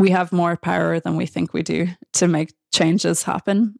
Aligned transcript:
we 0.00 0.10
have 0.10 0.32
more 0.32 0.56
power 0.56 0.98
than 0.98 1.16
we 1.16 1.26
think 1.26 1.52
we 1.52 1.62
do 1.62 1.88
to 2.12 2.26
make 2.26 2.54
changes 2.72 3.26
happen. 3.26 3.78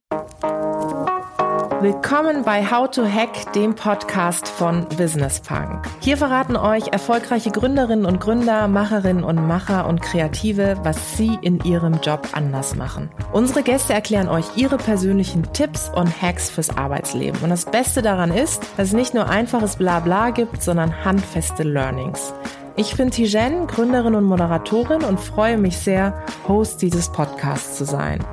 Willkommen 1.81 2.45
bei 2.45 2.63
How 2.63 2.91
to 2.91 3.07
Hack, 3.07 3.55
dem 3.55 3.75
Podcast 3.75 4.47
von 4.47 4.87
Business 4.99 5.41
Punk. 5.41 5.87
Hier 6.01 6.19
verraten 6.19 6.55
euch 6.55 6.89
erfolgreiche 6.89 7.51
Gründerinnen 7.51 8.05
und 8.05 8.21
Gründer, 8.21 8.69
Macherinnen 8.69 9.25
und 9.25 9.47
Macher 9.47 9.89
und 9.89 10.03
Kreative, 10.03 10.77
was 10.83 11.17
sie 11.17 11.39
in 11.41 11.59
ihrem 11.65 11.95
Job 12.03 12.29
anders 12.33 12.77
machen. 12.77 13.09
Unsere 13.33 13.63
Gäste 13.63 13.95
erklären 13.95 14.29
euch 14.29 14.45
ihre 14.57 14.77
persönlichen 14.77 15.55
Tipps 15.55 15.89
und 15.89 16.21
Hacks 16.21 16.51
fürs 16.51 16.77
Arbeitsleben. 16.77 17.41
Und 17.41 17.49
das 17.49 17.65
Beste 17.65 18.03
daran 18.03 18.31
ist, 18.31 18.63
dass 18.77 18.89
es 18.89 18.93
nicht 18.93 19.15
nur 19.15 19.31
einfaches 19.31 19.77
Blabla 19.77 20.31
gibt, 20.31 20.63
sondern 20.63 21.03
handfeste 21.03 21.63
Learnings. 21.63 22.35
Ich 22.81 22.97
bin 22.97 23.11
Tijen, 23.11 23.67
Gründerin 23.67 24.15
und 24.15 24.25
Moderatorin 24.25 25.05
und 25.05 25.21
freue 25.21 25.59
mich 25.59 25.77
sehr, 25.77 26.25
Host 26.49 26.81
dieses 26.81 27.13
Podcasts 27.13 27.77
zu 27.77 27.85
sein. 27.85 28.25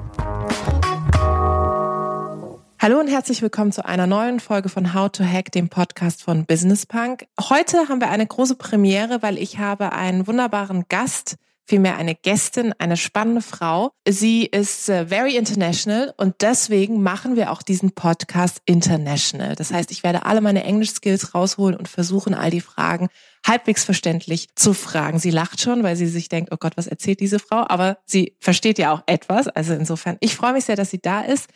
Hallo 2.80 2.98
und 2.98 3.10
herzlich 3.10 3.42
willkommen 3.42 3.74
zu 3.74 3.84
einer 3.84 4.08
neuen 4.08 4.40
Folge 4.40 4.70
von 4.70 4.94
How 4.94 5.12
to 5.12 5.26
Hack, 5.26 5.52
dem 5.52 5.68
Podcast 5.68 6.24
von 6.24 6.46
Business 6.46 6.86
Punk. 6.86 7.28
Heute 7.38 7.90
haben 7.90 8.00
wir 8.00 8.10
eine 8.10 8.26
große 8.26 8.56
Premiere, 8.56 9.22
weil 9.22 9.38
ich 9.38 9.60
habe 9.60 9.92
einen 9.92 10.28
wunderbaren 10.28 10.86
Gast, 10.88 11.36
vielmehr 11.68 11.98
eine 11.98 12.16
Gästin, 12.16 12.74
eine 12.78 12.98
spannende 12.98 13.42
Frau. 13.42 13.92
Sie 14.08 14.46
ist 14.46 14.90
uh, 14.90 15.06
very 15.06 15.36
international 15.36 16.14
und 16.18 16.36
deswegen 16.42 17.04
machen 17.04 17.36
wir 17.36 17.52
auch 17.52 17.62
diesen 17.62 17.92
Podcast 17.92 18.62
international. 18.66 19.56
Das 19.56 19.72
heißt, 19.72 19.92
ich 19.92 20.04
werde 20.04 20.26
alle 20.26 20.42
meine 20.42 20.64
Englisch-Skills 20.64 21.36
rausholen 21.36 21.76
und 21.76 21.88
versuchen, 21.88 22.34
all 22.34 22.50
die 22.50 22.62
Fragen 22.62 23.10
halbwegs 23.46 23.84
verständlich 23.84 24.48
zu 24.56 24.74
fragen. 24.74 25.20
Sie 25.20 25.32
lacht 25.32 25.62
schon, 25.62 25.84
weil 25.84 25.96
sie 25.96 26.08
sich 26.08 26.30
denkt, 26.30 26.52
oh 26.54 26.58
Gott, 26.58 26.78
was 26.78 26.88
erzählt 26.88 27.20
diese 27.20 27.40
Frau? 27.40 27.66
Aber 27.68 27.98
sie 28.06 28.36
versteht 28.40 28.80
ja 28.80 28.94
auch 28.94 29.04
etwas. 29.06 29.48
Also 29.48 29.74
insofern, 29.74 30.18
ich 30.22 30.36
freue 30.36 30.54
mich 30.54 30.66
sehr, 30.66 30.76
dass 30.76 30.90
sie 30.90 31.02
da 31.02 31.22
ist. 31.22 31.48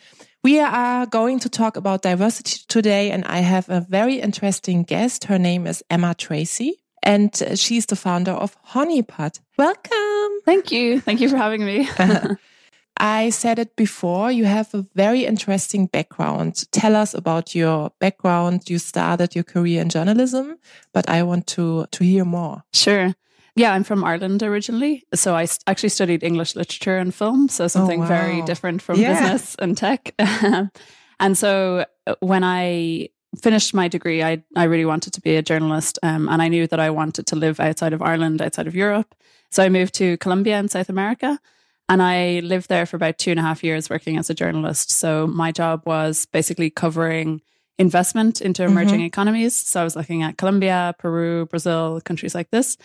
We 0.44 0.60
are 0.60 1.06
going 1.06 1.38
to 1.38 1.48
talk 1.48 1.76
about 1.76 1.98
diversity 1.98 2.62
today, 2.66 3.12
and 3.12 3.24
I 3.24 3.44
have 3.44 3.70
a 3.70 3.80
very 3.88 4.18
interesting 4.18 4.84
guest. 4.84 5.28
Her 5.28 5.38
name 5.38 5.70
is 5.70 5.84
Emma 5.88 6.14
Tracy, 6.14 6.81
and 7.02 7.30
she's 7.54 7.86
the 7.86 7.96
founder 7.96 8.32
of 8.32 8.56
Honeypot. 8.68 9.40
Welcome. 9.58 10.40
Thank 10.44 10.70
you. 10.70 11.00
Thank 11.00 11.20
you 11.20 11.28
for 11.28 11.36
having 11.36 11.64
me. 11.64 11.88
I 12.96 13.30
said 13.30 13.58
it 13.58 13.74
before, 13.74 14.30
you 14.30 14.44
have 14.44 14.72
a 14.74 14.86
very 14.94 15.24
interesting 15.24 15.86
background. 15.86 16.70
Tell 16.72 16.94
us 16.94 17.14
about 17.14 17.54
your 17.54 17.90
background. 17.98 18.70
You 18.70 18.78
started 18.78 19.34
your 19.34 19.44
career 19.44 19.80
in 19.80 19.88
journalism, 19.88 20.56
but 20.92 21.08
I 21.08 21.22
want 21.22 21.46
to, 21.48 21.86
to 21.90 22.04
hear 22.04 22.24
more. 22.24 22.62
Sure. 22.72 23.14
Yeah, 23.56 23.72
I'm 23.72 23.84
from 23.84 24.04
Ireland 24.04 24.42
originally. 24.42 25.04
So 25.14 25.34
I 25.34 25.46
actually 25.66 25.90
studied 25.90 26.22
English 26.22 26.54
literature 26.54 26.96
and 26.96 27.14
film. 27.14 27.48
So 27.48 27.66
something 27.66 27.98
oh, 28.00 28.02
wow. 28.02 28.08
very 28.08 28.42
different 28.42 28.82
from 28.82 29.00
yeah. 29.00 29.20
business 29.20 29.56
and 29.58 29.76
tech. 29.76 30.14
and 31.20 31.36
so 31.36 31.84
uh, 32.06 32.14
when 32.20 32.44
I 32.44 33.08
finished 33.40 33.74
my 33.74 33.88
degree, 33.88 34.22
I, 34.22 34.42
I 34.56 34.64
really 34.64 34.84
wanted 34.84 35.12
to 35.14 35.20
be 35.20 35.36
a 35.36 35.42
journalist. 35.42 35.98
Um, 36.02 36.28
and 36.28 36.42
I 36.42 36.48
knew 36.48 36.66
that 36.66 36.80
I 36.80 36.90
wanted 36.90 37.26
to 37.28 37.36
live 37.36 37.60
outside 37.60 37.92
of 37.92 38.02
Ireland, 38.02 38.42
outside 38.42 38.66
of 38.66 38.74
Europe. 38.74 39.14
So 39.50 39.62
I 39.62 39.68
moved 39.68 39.94
to 39.94 40.16
Colombia 40.18 40.58
in 40.58 40.68
South 40.68 40.88
America. 40.88 41.38
And 41.88 42.02
I 42.02 42.40
lived 42.40 42.68
there 42.68 42.86
for 42.86 42.96
about 42.96 43.18
two 43.18 43.30
and 43.30 43.40
a 43.40 43.42
half 43.42 43.64
years 43.64 43.90
working 43.90 44.16
as 44.16 44.30
a 44.30 44.34
journalist. 44.34 44.90
So 44.90 45.26
my 45.26 45.52
job 45.52 45.82
was 45.84 46.26
basically 46.26 46.70
covering 46.70 47.42
investment 47.78 48.40
into 48.40 48.62
emerging 48.64 49.00
mm-hmm. 49.00 49.06
economies. 49.06 49.54
So 49.54 49.80
I 49.80 49.84
was 49.84 49.96
looking 49.96 50.22
at 50.22 50.38
Colombia, 50.38 50.94
Peru, 50.98 51.46
Brazil, 51.46 52.00
countries 52.04 52.34
like 52.34 52.50
this. 52.50 52.76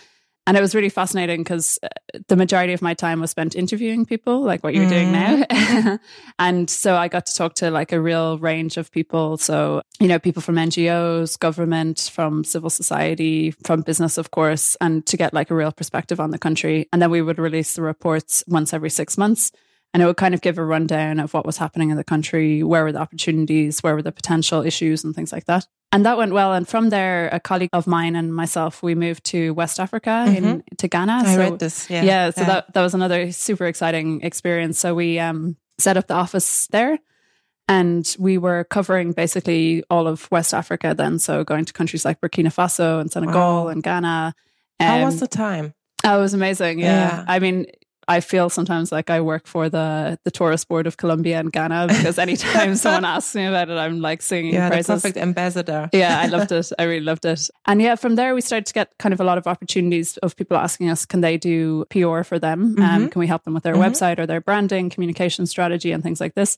And 0.47 0.55
it 0.55 0.61
was 0.61 0.73
really 0.73 0.87
fascinating 0.87 1.41
because 1.41 1.77
uh, 1.83 1.89
the 2.29 2.37
majority 2.37 2.71
of 2.71 2.81
my 2.81 2.93
time 2.93 3.19
was 3.19 3.31
spent 3.31 3.53
interviewing 3.53 4.05
people, 4.05 4.41
like 4.41 4.63
what 4.63 4.73
you're 4.73 4.85
mm. 4.85 4.89
doing 4.89 5.11
now. 5.11 5.43
Mm-hmm. 5.43 5.95
and 6.39 6.69
so 6.69 6.95
I 6.95 7.09
got 7.09 7.25
to 7.25 7.35
talk 7.35 7.55
to 7.55 7.69
like 7.69 7.91
a 7.91 7.99
real 7.99 8.39
range 8.39 8.77
of 8.77 8.89
people. 8.89 9.35
So, 9.37 9.81
you 9.99 10.07
know, 10.07 10.19
people 10.19 10.41
from 10.41 10.55
NGOs, 10.55 11.37
government, 11.37 12.09
from 12.13 12.45
civil 12.45 12.69
society, 12.69 13.51
from 13.51 13.81
business, 13.81 14.17
of 14.17 14.31
course, 14.31 14.77
and 14.79 15.05
to 15.07 15.17
get 15.17 15.33
like 15.33 15.51
a 15.51 15.55
real 15.55 15.73
perspective 15.73 16.21
on 16.21 16.31
the 16.31 16.39
country. 16.39 16.87
And 16.93 17.01
then 17.01 17.11
we 17.11 17.21
would 17.21 17.39
release 17.39 17.75
the 17.75 17.81
reports 17.81 18.45
once 18.47 18.73
every 18.73 18.89
six 18.89 19.17
months. 19.17 19.51
And 19.93 20.03
it 20.03 20.05
would 20.05 20.17
kind 20.17 20.33
of 20.33 20.41
give 20.41 20.57
a 20.57 20.63
rundown 20.63 21.19
of 21.19 21.33
what 21.33 21.45
was 21.45 21.57
happening 21.57 21.89
in 21.89 21.97
the 21.97 22.03
country, 22.03 22.61
where 22.61 22.83
were 22.83 22.91
the 22.91 22.99
opportunities, 22.99 23.81
where 23.81 23.95
were 23.95 24.03
the 24.03 24.11
potential 24.11 24.61
issues, 24.61 25.03
and 25.03 25.15
things 25.15 25.31
like 25.31 25.45
that. 25.45 25.65
And 25.91 26.05
that 26.05 26.17
went 26.17 26.33
well. 26.33 26.53
And 26.53 26.67
from 26.67 26.89
there, 26.89 27.29
a 27.31 27.39
colleague 27.39 27.69
of 27.73 27.87
mine 27.87 28.15
and 28.15 28.35
myself, 28.35 28.83
we 28.83 28.93
moved 28.93 29.23
to 29.25 29.51
West 29.51 29.79
Africa 29.79 30.25
mm-hmm. 30.27 30.45
in 30.45 30.63
to 30.77 30.87
Ghana. 30.87 31.23
I 31.25 31.35
so, 31.35 31.39
read 31.39 31.59
this. 31.59 31.89
Yeah. 31.89 32.03
Yeah. 32.03 32.29
So 32.31 32.41
yeah. 32.41 32.47
that 32.47 32.73
that 32.73 32.81
was 32.81 32.93
another 32.93 33.31
super 33.31 33.65
exciting 33.65 34.21
experience. 34.21 34.77
So 34.77 34.93
we 34.93 35.19
um, 35.19 35.55
set 35.79 35.97
up 35.97 36.07
the 36.07 36.15
office 36.15 36.67
there. 36.67 36.99
And 37.69 38.15
we 38.17 38.37
were 38.37 38.63
covering 38.63 39.11
basically 39.11 39.83
all 39.89 40.07
of 40.07 40.31
West 40.31 40.53
Africa 40.53 40.93
then. 40.95 41.19
So 41.19 41.43
going 41.43 41.65
to 41.65 41.73
countries 41.73 42.05
like 42.05 42.21
Burkina 42.21 42.47
Faso 42.47 43.01
and 43.01 43.11
Senegal 43.11 43.65
wow. 43.65 43.67
and 43.67 43.83
Ghana. 43.83 44.33
Um, 44.79 44.87
How 44.87 45.03
was 45.03 45.15
um, 45.15 45.19
the 45.19 45.27
time? 45.27 45.73
Oh, 46.05 46.17
it 46.17 46.21
was 46.21 46.33
amazing. 46.33 46.79
Yeah. 46.79 47.17
yeah. 47.17 47.25
I 47.27 47.39
mean, 47.39 47.65
I 48.07 48.21
feel 48.21 48.49
sometimes 48.49 48.91
like 48.91 49.09
I 49.09 49.19
work 49.21 49.47
for 49.47 49.69
the 49.69 50.17
the 50.23 50.31
tourist 50.31 50.67
board 50.67 50.87
of 50.87 50.97
Colombia 50.97 51.39
and 51.39 51.51
Ghana 51.51 51.87
because 51.89 52.17
anytime 52.17 52.75
someone 52.83 53.03
asks 53.03 53.35
me 53.35 53.45
about 53.45 53.69
it, 53.69 53.77
I'm 53.77 53.99
like 53.99 54.21
singing 54.21 54.53
yeah, 54.53 54.69
praises. 54.69 54.87
the 54.87 54.93
perfect 54.93 55.17
ambassador. 55.17 55.89
yeah, 55.91 56.19
I 56.19 56.27
loved 56.27 56.51
it. 56.59 56.71
I 56.79 56.83
really 56.83 57.03
loved 57.05 57.25
it. 57.25 57.49
And 57.65 57.81
yeah, 57.81 57.95
from 57.95 58.15
there 58.15 58.33
we 58.33 58.41
started 58.41 58.65
to 58.67 58.73
get 58.73 58.97
kind 58.97 59.13
of 59.13 59.19
a 59.19 59.23
lot 59.23 59.37
of 59.37 59.45
opportunities 59.45 60.17
of 60.17 60.35
people 60.35 60.57
asking 60.57 60.89
us, 60.89 61.05
can 61.05 61.21
they 61.21 61.37
do 61.37 61.85
PR 61.89 62.23
for 62.23 62.39
them? 62.39 62.75
Mm-hmm. 62.75 62.81
Um, 62.81 63.09
can 63.09 63.19
we 63.19 63.27
help 63.27 63.43
them 63.43 63.53
with 63.53 63.63
their 63.63 63.75
mm-hmm. 63.75 63.83
website 63.83 64.19
or 64.19 64.25
their 64.25 64.41
branding, 64.41 64.89
communication 64.89 65.45
strategy, 65.45 65.91
and 65.91 66.01
things 66.01 66.21
like 66.21 66.35
this? 66.35 66.57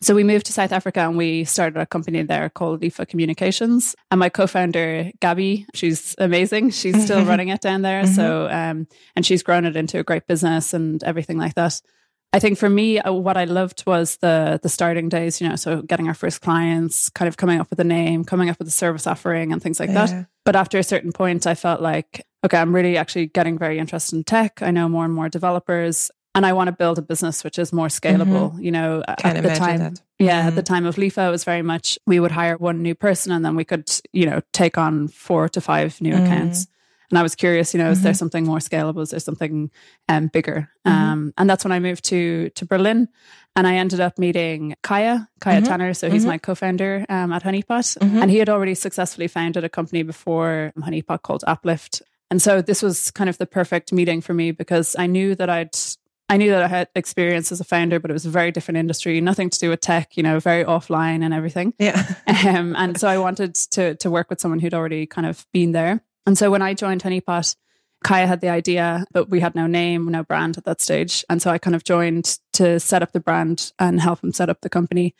So 0.00 0.14
we 0.14 0.22
moved 0.22 0.46
to 0.46 0.52
South 0.52 0.72
Africa 0.72 1.00
and 1.00 1.16
we 1.16 1.44
started 1.44 1.80
a 1.80 1.86
company 1.86 2.22
there 2.22 2.48
called 2.50 2.82
Lifa 2.82 3.08
Communications. 3.08 3.96
And 4.10 4.20
my 4.20 4.28
co-founder, 4.28 5.10
Gabby, 5.20 5.66
she's 5.74 6.14
amazing. 6.18 6.70
She's 6.70 7.02
still 7.02 7.24
running 7.24 7.48
it 7.48 7.60
down 7.60 7.82
there. 7.82 8.04
Mm-hmm. 8.04 8.14
So, 8.14 8.48
um, 8.48 8.86
and 9.16 9.26
she's 9.26 9.42
grown 9.42 9.64
it 9.64 9.76
into 9.76 9.98
a 9.98 10.04
great 10.04 10.26
business 10.26 10.72
and 10.72 11.02
everything 11.02 11.36
like 11.36 11.54
that. 11.54 11.80
I 12.32 12.40
think 12.40 12.58
for 12.58 12.68
me, 12.68 13.00
uh, 13.00 13.12
what 13.12 13.38
I 13.38 13.44
loved 13.44 13.84
was 13.86 14.18
the 14.18 14.60
the 14.62 14.68
starting 14.68 15.08
days. 15.08 15.40
You 15.40 15.48
know, 15.48 15.56
so 15.56 15.80
getting 15.80 16.08
our 16.08 16.14
first 16.14 16.42
clients, 16.42 17.08
kind 17.08 17.26
of 17.26 17.38
coming 17.38 17.58
up 17.58 17.70
with 17.70 17.80
a 17.80 17.84
name, 17.84 18.22
coming 18.22 18.50
up 18.50 18.58
with 18.58 18.68
a 18.68 18.72
service 18.72 19.06
offering, 19.06 19.50
and 19.50 19.62
things 19.62 19.80
like 19.80 19.88
yeah. 19.88 20.06
that. 20.06 20.26
But 20.44 20.54
after 20.54 20.78
a 20.78 20.82
certain 20.82 21.12
point, 21.12 21.46
I 21.46 21.54
felt 21.54 21.80
like, 21.80 22.26
okay, 22.44 22.58
I'm 22.58 22.74
really 22.74 22.98
actually 22.98 23.26
getting 23.28 23.58
very 23.58 23.78
interested 23.78 24.14
in 24.14 24.24
tech. 24.24 24.60
I 24.60 24.70
know 24.70 24.90
more 24.90 25.06
and 25.06 25.14
more 25.14 25.30
developers, 25.30 26.10
and 26.34 26.46
I 26.46 26.52
want 26.52 26.68
to 26.68 26.72
build 26.72 26.98
a 26.98 27.02
business 27.02 27.42
which 27.42 27.58
is 27.58 27.72
more 27.72 27.88
scalable. 27.88 28.52
Mm-hmm. 28.52 28.62
You 28.62 28.70
know, 28.70 29.02
Can't 29.18 29.38
at 29.38 29.42
the 29.42 29.54
time, 29.54 29.78
that. 29.78 30.00
yeah, 30.18 30.40
mm-hmm. 30.40 30.48
at 30.48 30.54
the 30.54 30.62
time 30.62 30.86
of 30.86 30.96
Lifa, 30.96 31.28
it 31.28 31.30
was 31.30 31.44
very 31.44 31.62
much 31.62 31.98
we 32.06 32.20
would 32.20 32.30
hire 32.30 32.56
one 32.56 32.82
new 32.82 32.94
person 32.94 33.32
and 33.32 33.44
then 33.44 33.56
we 33.56 33.64
could, 33.64 33.90
you 34.12 34.26
know, 34.26 34.40
take 34.52 34.78
on 34.78 35.08
four 35.08 35.48
to 35.48 35.60
five 35.60 36.00
new 36.00 36.12
mm-hmm. 36.12 36.24
accounts. 36.24 36.66
And 37.10 37.18
I 37.18 37.22
was 37.22 37.34
curious, 37.34 37.72
you 37.72 37.78
know, 37.78 37.90
is 37.90 38.02
there 38.02 38.12
mm-hmm. 38.12 38.18
something 38.18 38.44
more 38.44 38.58
scalable? 38.58 39.00
Is 39.00 39.10
there 39.10 39.20
something 39.20 39.70
um, 40.08 40.26
bigger? 40.26 40.68
Mm-hmm. 40.86 40.96
Um, 40.96 41.34
and 41.38 41.48
that's 41.48 41.64
when 41.64 41.72
I 41.72 41.80
moved 41.80 42.04
to 42.06 42.50
to 42.50 42.66
Berlin, 42.66 43.08
and 43.56 43.66
I 43.66 43.76
ended 43.76 44.00
up 44.00 44.18
meeting 44.18 44.76
Kaya, 44.82 45.28
Kaya 45.40 45.62
mm-hmm. 45.62 45.72
Taner. 45.72 45.96
So 45.96 46.10
he's 46.10 46.26
my 46.26 46.36
co-founder 46.36 47.06
um, 47.08 47.32
at 47.32 47.44
Honeypot, 47.44 47.96
and 48.00 48.30
he 48.30 48.36
had 48.36 48.50
already 48.50 48.74
successfully 48.74 49.26
founded 49.26 49.64
a 49.64 49.70
company 49.70 50.02
before 50.02 50.72
Honeypot 50.78 51.22
called 51.22 51.44
Uplift. 51.46 52.02
And 52.30 52.42
so 52.42 52.60
this 52.60 52.82
was 52.82 53.10
kind 53.10 53.30
of 53.30 53.38
the 53.38 53.46
perfect 53.46 53.90
meeting 53.90 54.20
for 54.20 54.34
me 54.34 54.50
because 54.50 54.94
I 54.98 55.06
knew 55.06 55.34
that 55.34 55.48
I'd 55.48 55.74
I 56.28 56.36
knew 56.36 56.50
that 56.50 56.62
I 56.62 56.68
had 56.68 56.88
experience 56.94 57.50
as 57.52 57.60
a 57.60 57.64
founder, 57.64 57.98
but 57.98 58.10
it 58.10 58.14
was 58.14 58.26
a 58.26 58.30
very 58.30 58.50
different 58.52 58.78
industry, 58.78 59.20
nothing 59.20 59.48
to 59.48 59.58
do 59.58 59.70
with 59.70 59.80
tech, 59.80 60.16
you 60.16 60.22
know, 60.22 60.40
very 60.40 60.64
offline 60.64 61.24
and 61.24 61.32
everything. 61.32 61.72
Yeah. 61.78 62.06
um, 62.46 62.76
and 62.76 62.98
so 63.00 63.08
I 63.08 63.18
wanted 63.18 63.54
to 63.54 63.94
to 63.96 64.10
work 64.10 64.28
with 64.28 64.40
someone 64.40 64.60
who'd 64.60 64.74
already 64.74 65.06
kind 65.06 65.26
of 65.26 65.46
been 65.52 65.72
there. 65.72 66.02
And 66.26 66.36
so 66.36 66.50
when 66.50 66.60
I 66.60 66.74
joined 66.74 67.02
Honeypot, 67.02 67.56
Kaya 68.04 68.26
had 68.26 68.40
the 68.40 68.50
idea, 68.50 69.06
but 69.12 69.30
we 69.30 69.40
had 69.40 69.54
no 69.54 69.66
name, 69.66 70.06
no 70.08 70.22
brand 70.22 70.58
at 70.58 70.64
that 70.64 70.80
stage. 70.80 71.24
And 71.30 71.40
so 71.40 71.50
I 71.50 71.58
kind 71.58 71.74
of 71.74 71.84
joined 71.84 72.38
to 72.54 72.78
set 72.78 73.02
up 73.02 73.12
the 73.12 73.20
brand 73.20 73.72
and 73.78 74.00
help 74.00 74.22
him 74.22 74.32
set 74.32 74.50
up 74.50 74.60
the 74.60 74.68
company. 74.68 75.14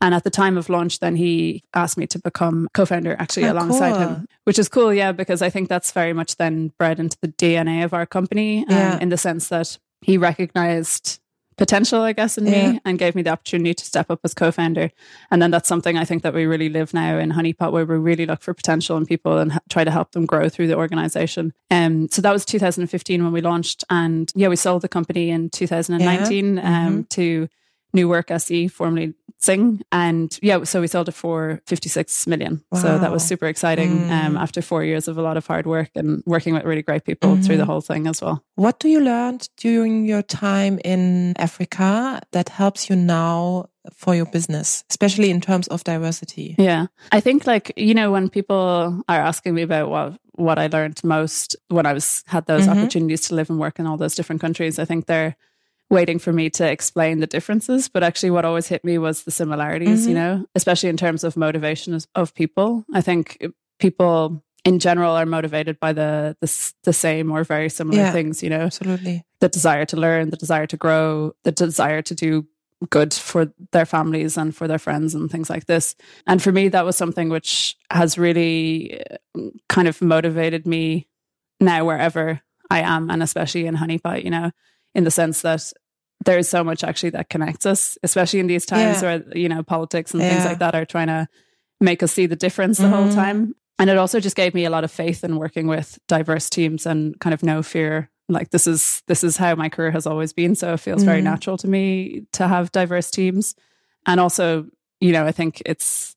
And 0.00 0.14
at 0.14 0.24
the 0.24 0.30
time 0.30 0.58
of 0.58 0.68
launch, 0.68 1.00
then 1.00 1.16
he 1.16 1.64
asked 1.72 1.96
me 1.96 2.06
to 2.08 2.18
become 2.18 2.68
co-founder 2.74 3.16
actually 3.18 3.46
oh, 3.46 3.52
alongside 3.52 3.92
cool. 3.92 4.00
him, 4.00 4.28
which 4.44 4.58
is 4.58 4.68
cool. 4.68 4.92
Yeah, 4.92 5.12
because 5.12 5.40
I 5.40 5.50
think 5.50 5.68
that's 5.68 5.92
very 5.92 6.12
much 6.12 6.36
then 6.36 6.72
bred 6.78 7.00
into 7.00 7.16
the 7.22 7.28
DNA 7.28 7.84
of 7.84 7.94
our 7.94 8.04
company 8.04 8.60
um, 8.68 8.76
yeah. 8.76 8.98
in 8.98 9.08
the 9.08 9.16
sense 9.16 9.48
that 9.48 9.78
he 10.00 10.18
recognized 10.18 11.20
potential, 11.56 12.02
I 12.02 12.12
guess, 12.12 12.36
in 12.36 12.46
yeah. 12.46 12.72
me 12.72 12.80
and 12.84 12.98
gave 12.98 13.14
me 13.14 13.22
the 13.22 13.30
opportunity 13.30 13.74
to 13.74 13.84
step 13.84 14.10
up 14.10 14.20
as 14.24 14.34
co-founder. 14.34 14.90
And 15.30 15.40
then 15.40 15.50
that's 15.50 15.68
something 15.68 15.96
I 15.96 16.04
think 16.04 16.22
that 16.22 16.34
we 16.34 16.44
really 16.44 16.68
live 16.68 16.92
now 16.92 17.18
in 17.18 17.32
Honeypot, 17.32 17.72
where 17.72 17.86
we 17.86 17.96
really 17.96 18.26
look 18.26 18.42
for 18.42 18.54
potential 18.54 18.96
in 18.96 19.06
people 19.06 19.38
and 19.38 19.52
ha- 19.52 19.60
try 19.68 19.84
to 19.84 19.90
help 19.90 20.12
them 20.12 20.26
grow 20.26 20.48
through 20.48 20.66
the 20.68 20.76
organization. 20.76 21.52
Um, 21.70 22.08
so 22.10 22.20
that 22.22 22.32
was 22.32 22.44
2015 22.44 23.24
when 23.24 23.32
we 23.32 23.40
launched, 23.40 23.84
and 23.90 24.30
yeah, 24.34 24.48
we 24.48 24.56
sold 24.56 24.82
the 24.82 24.88
company 24.88 25.30
in 25.30 25.50
2019 25.50 26.56
yeah. 26.56 26.60
um, 26.60 26.92
mm-hmm. 26.92 27.02
to 27.02 27.48
New 27.92 28.08
Work 28.08 28.30
SE, 28.30 28.68
formerly 28.68 29.14
Xing. 29.40 29.82
And 29.92 30.38
yeah, 30.42 30.64
so 30.64 30.80
we 30.80 30.86
sold 30.86 31.08
it 31.08 31.12
for 31.12 31.60
56 31.66 32.26
million. 32.26 32.64
Wow. 32.72 32.80
So 32.80 32.98
that 32.98 33.12
was 33.12 33.24
super 33.24 33.46
exciting 33.46 34.04
um, 34.04 34.08
mm. 34.08 34.26
um, 34.26 34.36
after 34.36 34.62
four 34.62 34.84
years 34.84 35.08
of 35.08 35.18
a 35.18 35.22
lot 35.22 35.36
of 35.36 35.46
hard 35.46 35.66
work 35.66 35.90
and 35.94 36.22
working 36.26 36.54
with 36.54 36.64
really 36.64 36.82
great 36.82 37.04
people 37.04 37.32
mm-hmm. 37.32 37.42
through 37.42 37.58
the 37.58 37.66
whole 37.66 37.80
thing 37.80 38.06
as 38.06 38.22
well. 38.22 38.42
What 38.54 38.80
do 38.80 38.88
you 38.88 39.00
learn 39.00 39.38
during 39.56 40.06
your 40.06 40.22
time 40.22 40.78
in 40.84 41.34
Africa 41.38 42.20
that 42.32 42.48
helps 42.48 42.88
you 42.88 42.96
now 42.96 43.68
for 43.92 44.14
your 44.14 44.26
business, 44.26 44.84
especially 44.90 45.30
in 45.30 45.40
terms 45.40 45.68
of 45.68 45.84
diversity? 45.84 46.54
Yeah. 46.58 46.86
I 47.12 47.20
think 47.20 47.46
like, 47.46 47.72
you 47.76 47.94
know, 47.94 48.10
when 48.10 48.28
people 48.28 49.02
are 49.08 49.20
asking 49.20 49.54
me 49.54 49.62
about 49.62 49.90
what 49.90 50.18
what 50.36 50.58
I 50.58 50.66
learned 50.66 51.02
most 51.02 51.56
when 51.68 51.86
I 51.86 51.94
was 51.94 52.22
had 52.26 52.44
those 52.46 52.66
mm-hmm. 52.66 52.78
opportunities 52.78 53.22
to 53.28 53.34
live 53.34 53.48
and 53.48 53.58
work 53.58 53.78
in 53.78 53.86
all 53.86 53.96
those 53.96 54.14
different 54.14 54.40
countries, 54.40 54.78
I 54.78 54.84
think 54.84 55.06
they're 55.06 55.36
waiting 55.90 56.18
for 56.18 56.32
me 56.32 56.50
to 56.50 56.68
explain 56.68 57.20
the 57.20 57.26
differences. 57.26 57.88
But 57.88 58.02
actually, 58.02 58.30
what 58.30 58.44
always 58.44 58.68
hit 58.68 58.84
me 58.84 58.98
was 58.98 59.22
the 59.22 59.30
similarities, 59.30 60.00
mm-hmm. 60.00 60.08
you 60.08 60.14
know, 60.14 60.46
especially 60.54 60.88
in 60.88 60.96
terms 60.96 61.24
of 61.24 61.36
motivation 61.36 61.98
of, 62.14 62.34
people. 62.34 62.84
I 62.92 63.00
think 63.00 63.44
people 63.78 64.42
in 64.64 64.78
general 64.78 65.12
are 65.12 65.26
motivated 65.26 65.78
by 65.78 65.92
the 65.92 66.36
the, 66.40 66.72
the 66.84 66.92
same 66.92 67.30
or 67.30 67.44
very 67.44 67.68
similar 67.68 67.98
yeah, 67.98 68.12
things, 68.12 68.42
you 68.42 68.50
know. 68.50 68.60
Absolutely. 68.60 69.24
The 69.40 69.48
desire 69.48 69.84
to 69.86 69.96
learn, 69.96 70.30
the 70.30 70.36
desire 70.36 70.66
to 70.66 70.76
grow, 70.76 71.32
the 71.44 71.52
desire 71.52 72.02
to 72.02 72.14
do 72.14 72.46
good 72.90 73.14
for 73.14 73.52
their 73.72 73.86
families 73.86 74.36
and 74.36 74.54
for 74.54 74.68
their 74.68 74.78
friends 74.78 75.14
and 75.14 75.30
things 75.30 75.48
like 75.48 75.64
this. 75.64 75.96
And 76.26 76.42
for 76.42 76.52
me, 76.52 76.68
that 76.68 76.84
was 76.84 76.94
something 76.94 77.30
which 77.30 77.74
has 77.90 78.18
really 78.18 79.00
uh, 79.10 79.40
kind 79.70 79.88
of 79.88 80.02
motivated 80.02 80.66
me 80.66 81.08
now 81.58 81.86
wherever 81.86 82.42
I 82.68 82.80
am, 82.80 83.08
and 83.08 83.22
especially 83.22 83.66
in 83.66 83.76
Honeypot, 83.76 84.24
you 84.24 84.30
know 84.30 84.50
in 84.96 85.04
the 85.04 85.10
sense 85.10 85.42
that 85.42 85.72
there's 86.24 86.48
so 86.48 86.64
much 86.64 86.82
actually 86.82 87.10
that 87.10 87.28
connects 87.28 87.66
us, 87.66 87.98
especially 88.02 88.40
in 88.40 88.46
these 88.46 88.64
times 88.64 89.02
yeah. 89.02 89.18
where, 89.18 89.38
you 89.38 89.48
know, 89.48 89.62
politics 89.62 90.14
and 90.14 90.22
yeah. 90.22 90.30
things 90.30 90.44
like 90.46 90.58
that 90.58 90.74
are 90.74 90.86
trying 90.86 91.08
to 91.08 91.28
make 91.80 92.02
us 92.02 92.12
see 92.12 92.24
the 92.24 92.34
difference 92.34 92.78
the 92.78 92.84
mm-hmm. 92.84 92.94
whole 92.94 93.12
time. 93.12 93.54
And 93.78 93.90
it 93.90 93.98
also 93.98 94.18
just 94.18 94.36
gave 94.36 94.54
me 94.54 94.64
a 94.64 94.70
lot 94.70 94.84
of 94.84 94.90
faith 94.90 95.22
in 95.22 95.36
working 95.36 95.66
with 95.66 95.98
diverse 96.08 96.48
teams 96.48 96.86
and 96.86 97.20
kind 97.20 97.34
of 97.34 97.42
no 97.42 97.62
fear. 97.62 98.10
Like 98.30 98.50
this 98.50 98.66
is 98.66 99.02
this 99.06 99.22
is 99.22 99.36
how 99.36 99.54
my 99.54 99.68
career 99.68 99.90
has 99.90 100.06
always 100.06 100.32
been. 100.32 100.54
So 100.54 100.72
it 100.72 100.80
feels 100.80 101.02
mm-hmm. 101.02 101.10
very 101.10 101.20
natural 101.20 101.58
to 101.58 101.68
me 101.68 102.24
to 102.32 102.48
have 102.48 102.72
diverse 102.72 103.10
teams. 103.10 103.54
And 104.06 104.18
also, 104.18 104.66
you 105.00 105.12
know, 105.12 105.26
I 105.26 105.32
think 105.32 105.62
it's 105.66 106.15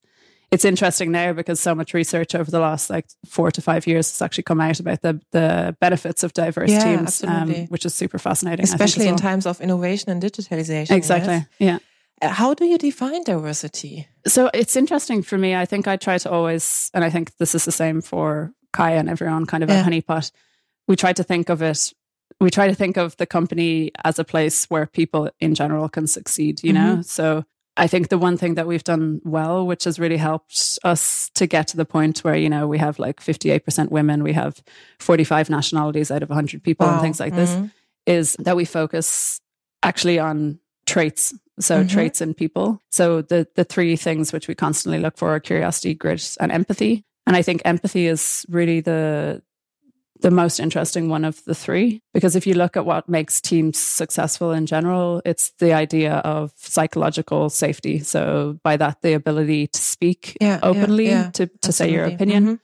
it's 0.52 0.66
interesting 0.66 1.12
now 1.12 1.34
because 1.34 1.60
so 1.60 1.76
much 1.76 1.94
research 1.94 2.36
over 2.36 2.50
the 2.50 2.60
last 2.60 2.90
like 2.90 3.08
four 3.26 3.52
to 3.52 3.62
five 3.62 3.86
years 3.88 4.10
has 4.12 4.22
actually 4.22 4.44
come 4.44 4.62
out 4.62 4.80
about 4.80 5.02
the 5.02 5.22
the 5.32 5.76
benefits 5.80 6.24
of 6.24 6.34
diverse 6.34 6.72
yeah, 6.72 6.84
teams, 6.84 7.24
um, 7.24 7.52
which 7.68 7.86
is 7.86 7.94
super 7.94 8.18
fascinating. 8.18 8.64
Especially 8.64 9.06
well. 9.06 9.14
in 9.14 9.20
times 9.20 9.46
of 9.46 9.62
innovation 9.62 10.10
and 10.10 10.22
digitalization. 10.22 10.92
Exactly. 10.92 11.34
Yes? 11.34 11.48
Yeah. 11.60 11.78
Uh, 12.22 12.30
how 12.30 12.54
do 12.54 12.66
you 12.66 12.78
define 12.78 13.24
diversity? 13.24 14.08
So 14.28 14.50
it's 14.54 14.76
interesting 14.76 15.22
for 15.22 15.38
me. 15.38 15.56
I 15.56 15.66
think 15.66 15.88
I 15.88 15.96
try 15.96 16.18
to 16.18 16.30
always, 16.30 16.92
and 16.94 17.04
I 17.04 17.10
think 17.10 17.38
this 17.38 17.56
is 17.56 17.66
the 17.66 17.72
same 17.72 18.02
for 18.02 18.52
Kaya 18.74 18.98
and 18.98 19.10
everyone 19.10 19.46
kind 19.46 19.64
of 19.64 19.70
yeah. 19.70 19.78
at 19.78 19.86
Honeypot. 19.86 20.32
We 20.88 20.96
try 20.96 21.14
to 21.14 21.24
think 21.24 21.50
of 21.50 21.62
it 21.62 21.94
we 22.40 22.50
try 22.50 22.68
to 22.68 22.76
think 22.76 22.98
of 22.98 23.18
the 23.18 23.26
company 23.26 23.92
as 24.04 24.20
a 24.20 24.24
place 24.24 24.66
where 24.70 24.86
people 24.86 25.30
in 25.40 25.56
general 25.56 25.90
can 25.90 26.08
succeed, 26.08 26.64
you 26.64 26.74
know? 26.74 26.94
Mm-hmm. 26.94 27.02
So 27.02 27.46
I 27.80 27.88
think 27.88 28.10
the 28.10 28.18
one 28.18 28.36
thing 28.36 28.56
that 28.56 28.68
we've 28.68 28.84
done 28.84 29.22
well, 29.24 29.66
which 29.66 29.86
has 29.86 30.00
really 30.00 30.18
helped 30.18 30.78
us 30.84 31.30
to 31.36 31.48
get 31.48 31.70
to 31.70 31.78
the 31.78 31.86
point 31.86 32.20
where, 32.20 32.36
you 32.36 32.50
know, 32.50 32.68
we 32.68 32.78
have 32.78 33.00
like 33.00 33.22
58% 33.22 33.90
women, 33.90 34.22
we 34.22 34.34
have 34.34 34.62
45 35.00 35.50
nationalities 35.50 36.12
out 36.12 36.22
of 36.22 36.30
100 36.30 36.62
people 36.62 36.86
wow. 36.86 36.94
and 36.94 37.02
things 37.02 37.20
like 37.20 37.34
mm-hmm. 37.34 37.64
this, 37.64 37.72
is 38.06 38.36
that 38.40 38.58
we 38.58 38.66
focus 38.66 39.40
actually 39.82 40.20
on 40.20 40.60
traits. 40.86 41.34
So 41.60 41.80
mm-hmm. 41.80 41.88
traits 41.88 42.22
in 42.22 42.34
people. 42.34 42.82
So 42.90 43.22
the 43.22 43.48
the 43.56 43.66
three 43.66 43.96
things 43.96 44.32
which 44.32 44.48
we 44.48 44.56
constantly 44.56 45.00
look 45.00 45.18
for 45.18 45.36
are 45.36 45.40
curiosity, 45.40 45.94
grit, 45.94 46.38
and 46.40 46.52
empathy. 46.52 47.04
And 47.28 47.36
I 47.36 47.42
think 47.42 47.62
empathy 47.66 48.08
is 48.08 48.46
really 48.50 48.80
the 48.80 49.42
the 50.22 50.32
most 50.32 50.60
interesting 50.60 51.10
one 51.10 51.24
of 51.24 51.44
the 51.46 51.56
three. 51.56 52.02
Because 52.14 52.36
if 52.36 52.46
you 52.46 52.54
look 52.54 52.76
at 52.76 52.86
what 52.86 53.08
makes 53.08 53.40
teams 53.40 53.80
successful 53.80 54.52
in 54.52 54.66
general, 54.66 55.22
it's 55.26 55.52
the 55.60 55.74
idea 55.74 56.16
of 56.16 56.52
psychological 56.56 57.50
safety. 57.50 58.00
So, 58.00 58.60
by 58.64 58.78
that, 58.78 59.02
the 59.02 59.14
ability 59.14 59.68
to 59.68 59.82
speak 59.82 60.38
yeah, 60.42 60.60
openly, 60.62 61.06
yeah, 61.06 61.26
yeah, 61.26 61.32
to, 61.32 61.48
to 61.48 61.72
say 61.72 61.92
your 61.92 62.06
opinion. 62.06 62.44
Mm-hmm. 62.44 62.56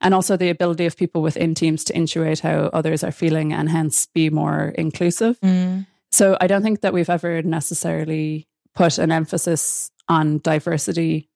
And 0.00 0.12
also 0.12 0.36
the 0.36 0.50
ability 0.50 0.84
of 0.84 0.96
people 0.96 1.22
within 1.22 1.54
teams 1.54 1.84
to 1.84 1.94
intuit 1.94 2.40
how 2.40 2.68
others 2.74 3.02
are 3.02 3.12
feeling 3.12 3.54
and 3.54 3.70
hence 3.70 4.06
be 4.06 4.28
more 4.28 4.74
inclusive. 4.76 5.40
Mm. 5.40 5.86
So, 6.10 6.36
I 6.40 6.46
don't 6.46 6.62
think 6.62 6.80
that 6.80 6.92
we've 6.92 7.10
ever 7.10 7.42
necessarily 7.42 8.48
put 8.74 8.98
an 8.98 9.12
emphasis 9.12 9.90
on 10.08 10.38
diversity 10.38 11.30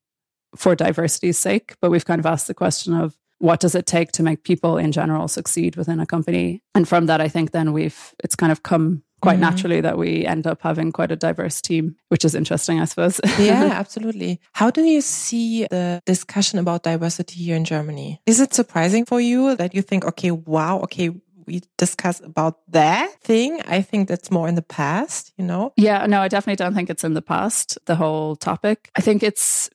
for 0.56 0.74
diversity's 0.74 1.38
sake, 1.38 1.76
but 1.80 1.90
we've 1.90 2.04
kind 2.04 2.18
of 2.18 2.26
asked 2.26 2.48
the 2.48 2.54
question 2.54 2.94
of 2.94 3.16
what 3.38 3.60
does 3.60 3.74
it 3.74 3.86
take 3.86 4.12
to 4.12 4.22
make 4.22 4.44
people 4.44 4.76
in 4.76 4.92
general 4.92 5.28
succeed 5.28 5.76
within 5.76 6.00
a 6.00 6.06
company 6.06 6.62
and 6.74 6.88
from 6.88 7.06
that 7.06 7.20
i 7.20 7.28
think 7.28 7.50
then 7.52 7.72
we've 7.72 8.14
it's 8.22 8.34
kind 8.34 8.52
of 8.52 8.62
come 8.62 9.02
quite 9.20 9.34
mm-hmm. 9.34 9.42
naturally 9.42 9.80
that 9.80 9.98
we 9.98 10.24
end 10.24 10.46
up 10.46 10.62
having 10.62 10.92
quite 10.92 11.10
a 11.10 11.16
diverse 11.16 11.60
team 11.60 11.96
which 12.08 12.24
is 12.24 12.34
interesting 12.34 12.80
i 12.80 12.84
suppose 12.84 13.20
yeah 13.38 13.70
absolutely 13.72 14.40
how 14.52 14.70
do 14.70 14.82
you 14.82 15.00
see 15.00 15.66
the 15.70 16.00
discussion 16.06 16.58
about 16.58 16.82
diversity 16.82 17.40
here 17.40 17.56
in 17.56 17.64
germany 17.64 18.20
is 18.26 18.40
it 18.40 18.54
surprising 18.54 19.04
for 19.04 19.20
you 19.20 19.56
that 19.56 19.74
you 19.74 19.82
think 19.82 20.04
okay 20.04 20.30
wow 20.30 20.78
okay 20.80 21.10
we 21.48 21.62
discuss 21.78 22.20
about 22.20 22.58
that 22.68 23.20
thing. 23.22 23.60
I 23.66 23.80
think 23.80 24.06
that's 24.06 24.30
more 24.30 24.48
in 24.48 24.54
the 24.54 24.62
past, 24.62 25.32
you 25.38 25.44
know? 25.44 25.72
Yeah, 25.76 26.06
no, 26.06 26.20
I 26.20 26.28
definitely 26.28 26.62
don't 26.62 26.74
think 26.74 26.90
it's 26.90 27.04
in 27.04 27.14
the 27.14 27.22
past, 27.22 27.78
the 27.86 27.96
whole 27.96 28.36
topic. 28.36 28.90
I 28.94 29.00
think 29.00 29.22
it's 29.22 29.70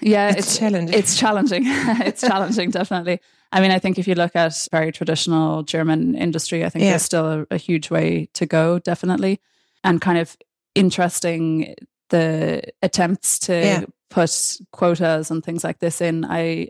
yeah, 0.00 0.30
it's, 0.30 0.38
it's 0.38 0.58
challenging. 0.58 0.98
It's 0.98 1.18
challenging. 1.18 1.62
it's 1.66 2.20
challenging, 2.26 2.70
definitely. 2.70 3.20
I 3.52 3.60
mean, 3.60 3.70
I 3.70 3.78
think 3.78 3.98
if 3.98 4.08
you 4.08 4.14
look 4.14 4.34
at 4.34 4.68
very 4.70 4.92
traditional 4.92 5.62
German 5.62 6.14
industry, 6.14 6.64
I 6.64 6.68
think 6.68 6.84
yeah. 6.84 6.90
there's 6.90 7.02
still 7.02 7.26
a, 7.26 7.46
a, 7.50 7.56
huge 7.56 7.90
way 7.90 8.28
to 8.34 8.44
go, 8.44 8.78
definitely. 8.78 9.40
And 9.84 10.00
kind 10.00 10.18
of 10.18 10.36
interesting 10.74 11.74
the 12.10 12.62
attempts 12.82 13.38
to 13.40 13.54
yeah. 13.54 13.84
put 14.10 14.58
quotas 14.72 15.30
and 15.30 15.44
things 15.44 15.64
like 15.64 15.78
this 15.78 16.00
in. 16.00 16.24
I 16.24 16.68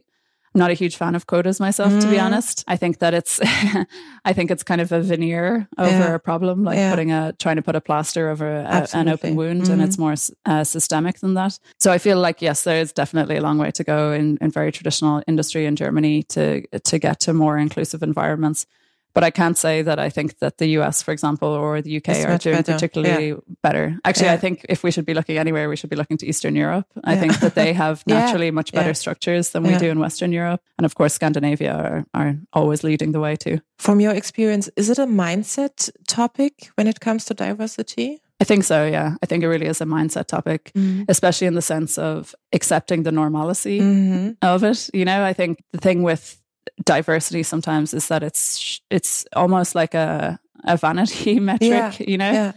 not 0.57 0.71
a 0.71 0.75
huge 0.75 0.97
fan 0.97 1.15
of 1.15 1.27
quotas 1.27 1.61
myself, 1.61 1.93
mm. 1.93 2.01
to 2.01 2.09
be 2.09 2.17
mm. 2.17 2.25
honest. 2.25 2.65
I 2.67 2.77
think 2.77 2.99
that 2.99 3.15
it's, 3.15 3.41
I 4.25 4.33
think 4.33 4.51
it's 4.51 4.63
kind 4.63 4.81
of 4.81 4.91
a 4.93 5.01
veneer 5.01 5.69
over 5.79 5.91
yeah. 5.91 6.15
a 6.15 6.19
problem, 6.19 6.65
like 6.65 6.77
yeah. 6.77 6.91
putting 6.91 7.13
a, 7.13 7.35
trying 7.39 7.57
to 7.57 7.63
put 7.63 7.77
a 7.77 7.81
plaster 7.81 8.29
over 8.29 8.49
a, 8.49 8.89
an 8.93 9.09
open 9.09 9.37
wound, 9.37 9.63
mm. 9.63 9.71
and 9.71 9.83
it's 9.83 9.97
mm. 9.97 10.01
more 10.01 10.15
uh, 10.47 10.65
systemic 10.65 11.21
than 11.21 11.35
that. 11.35 11.59
So 11.79 11.93
I 11.93 11.99
feel 11.99 12.19
like 12.19 12.43
yes, 12.43 12.65
there 12.65 12.81
is 12.81 12.93
definitely 12.93 13.37
a 13.37 13.43
long 13.43 13.59
way 13.59 13.71
to 13.73 13.85
go 13.85 14.13
in, 14.13 14.39
in 14.41 14.51
very 14.51 14.73
traditional 14.73 15.23
industry 15.27 15.67
in 15.67 15.77
Germany 15.77 16.23
to 16.25 16.67
to 16.67 16.99
get 16.99 17.21
to 17.21 17.33
more 17.33 17.59
inclusive 17.59 18.03
environments. 18.03 18.67
But 19.17 19.25
I 19.25 19.31
can't 19.31 19.57
say 19.57 19.81
that 19.81 19.99
I 19.99 20.11
think 20.11 20.41
that 20.41 20.59
the 20.59 20.67
US, 20.79 21.03
for 21.03 21.11
example, 21.11 21.49
or 21.49 21.81
the 21.81 21.97
UK 21.97 22.09
it's 22.09 22.25
are 22.27 22.37
doing 22.37 22.57
better. 22.57 22.75
particularly 22.75 23.29
yeah. 23.29 23.37
better. 23.63 23.99
Actually, 24.05 24.27
yeah. 24.27 24.35
I 24.35 24.37
think 24.37 24.67
if 24.69 24.85
we 24.85 24.91
should 24.91 25.07
be 25.07 25.15
looking 25.15 25.39
anywhere, 25.39 25.71
we 25.71 25.77
should 25.77 25.89
be 25.89 25.97
looking 25.97 26.19
to 26.19 26.27
Eastern 26.27 26.55
Europe. 26.55 26.87
I 27.03 27.15
yeah. 27.15 27.21
think 27.21 27.41
that 27.41 27.55
they 27.55 27.73
have 27.73 28.05
naturally 28.07 28.51
much 28.51 28.73
better 28.73 28.93
structures 28.93 29.53
than 29.53 29.63
we 29.63 29.75
do 29.79 29.89
in 29.89 30.01
Western 30.01 30.33
Europe. 30.33 30.61
And 30.77 30.85
of 30.85 30.97
course, 30.97 31.15
Scandinavia 31.15 31.73
are, 31.73 32.05
are 32.13 32.37
always 32.53 32.85
leading 32.85 33.13
the 33.13 33.21
way 33.21 33.37
too. 33.37 33.63
From 33.79 34.01
your 34.01 34.13
experience, 34.13 34.69
is 34.77 34.91
it 34.91 34.99
a 34.99 35.07
mindset 35.07 35.91
topic 36.07 36.69
when 36.75 36.87
it 36.87 37.01
comes 37.01 37.25
to 37.25 37.33
diversity? 37.33 38.21
I 38.39 38.45
think 38.45 38.65
so, 38.65 38.85
yeah. 38.85 39.15
I 39.23 39.27
think 39.27 39.43
it 39.43 39.49
really 39.49 39.65
is 39.65 39.81
a 39.81 39.87
mindset 39.87 40.27
topic, 40.27 40.73
mm-hmm. 40.77 41.05
especially 41.09 41.47
in 41.47 41.55
the 41.55 41.63
sense 41.63 41.97
of 41.97 42.35
accepting 42.53 43.05
the 43.05 43.13
normalcy 43.13 43.81
mm-hmm. 43.81 44.33
of 44.43 44.63
it. 44.63 44.91
You 44.93 45.07
know, 45.07 45.25
I 45.25 45.33
think 45.33 45.65
the 45.73 45.79
thing 45.79 46.03
with 46.03 46.39
diversity 46.85 47.43
sometimes 47.43 47.95
is 47.95 48.09
that 48.09 48.23
it's 48.23 48.81
it's 48.91 49.27
almost 49.35 49.75
like 49.75 49.95
a 49.95 50.39
a 50.65 50.77
vanity 50.77 51.41
metric, 51.41 51.71
yeah, 51.71 51.93
you 51.99 52.19
know. 52.19 52.31
Yeah. 52.31 52.53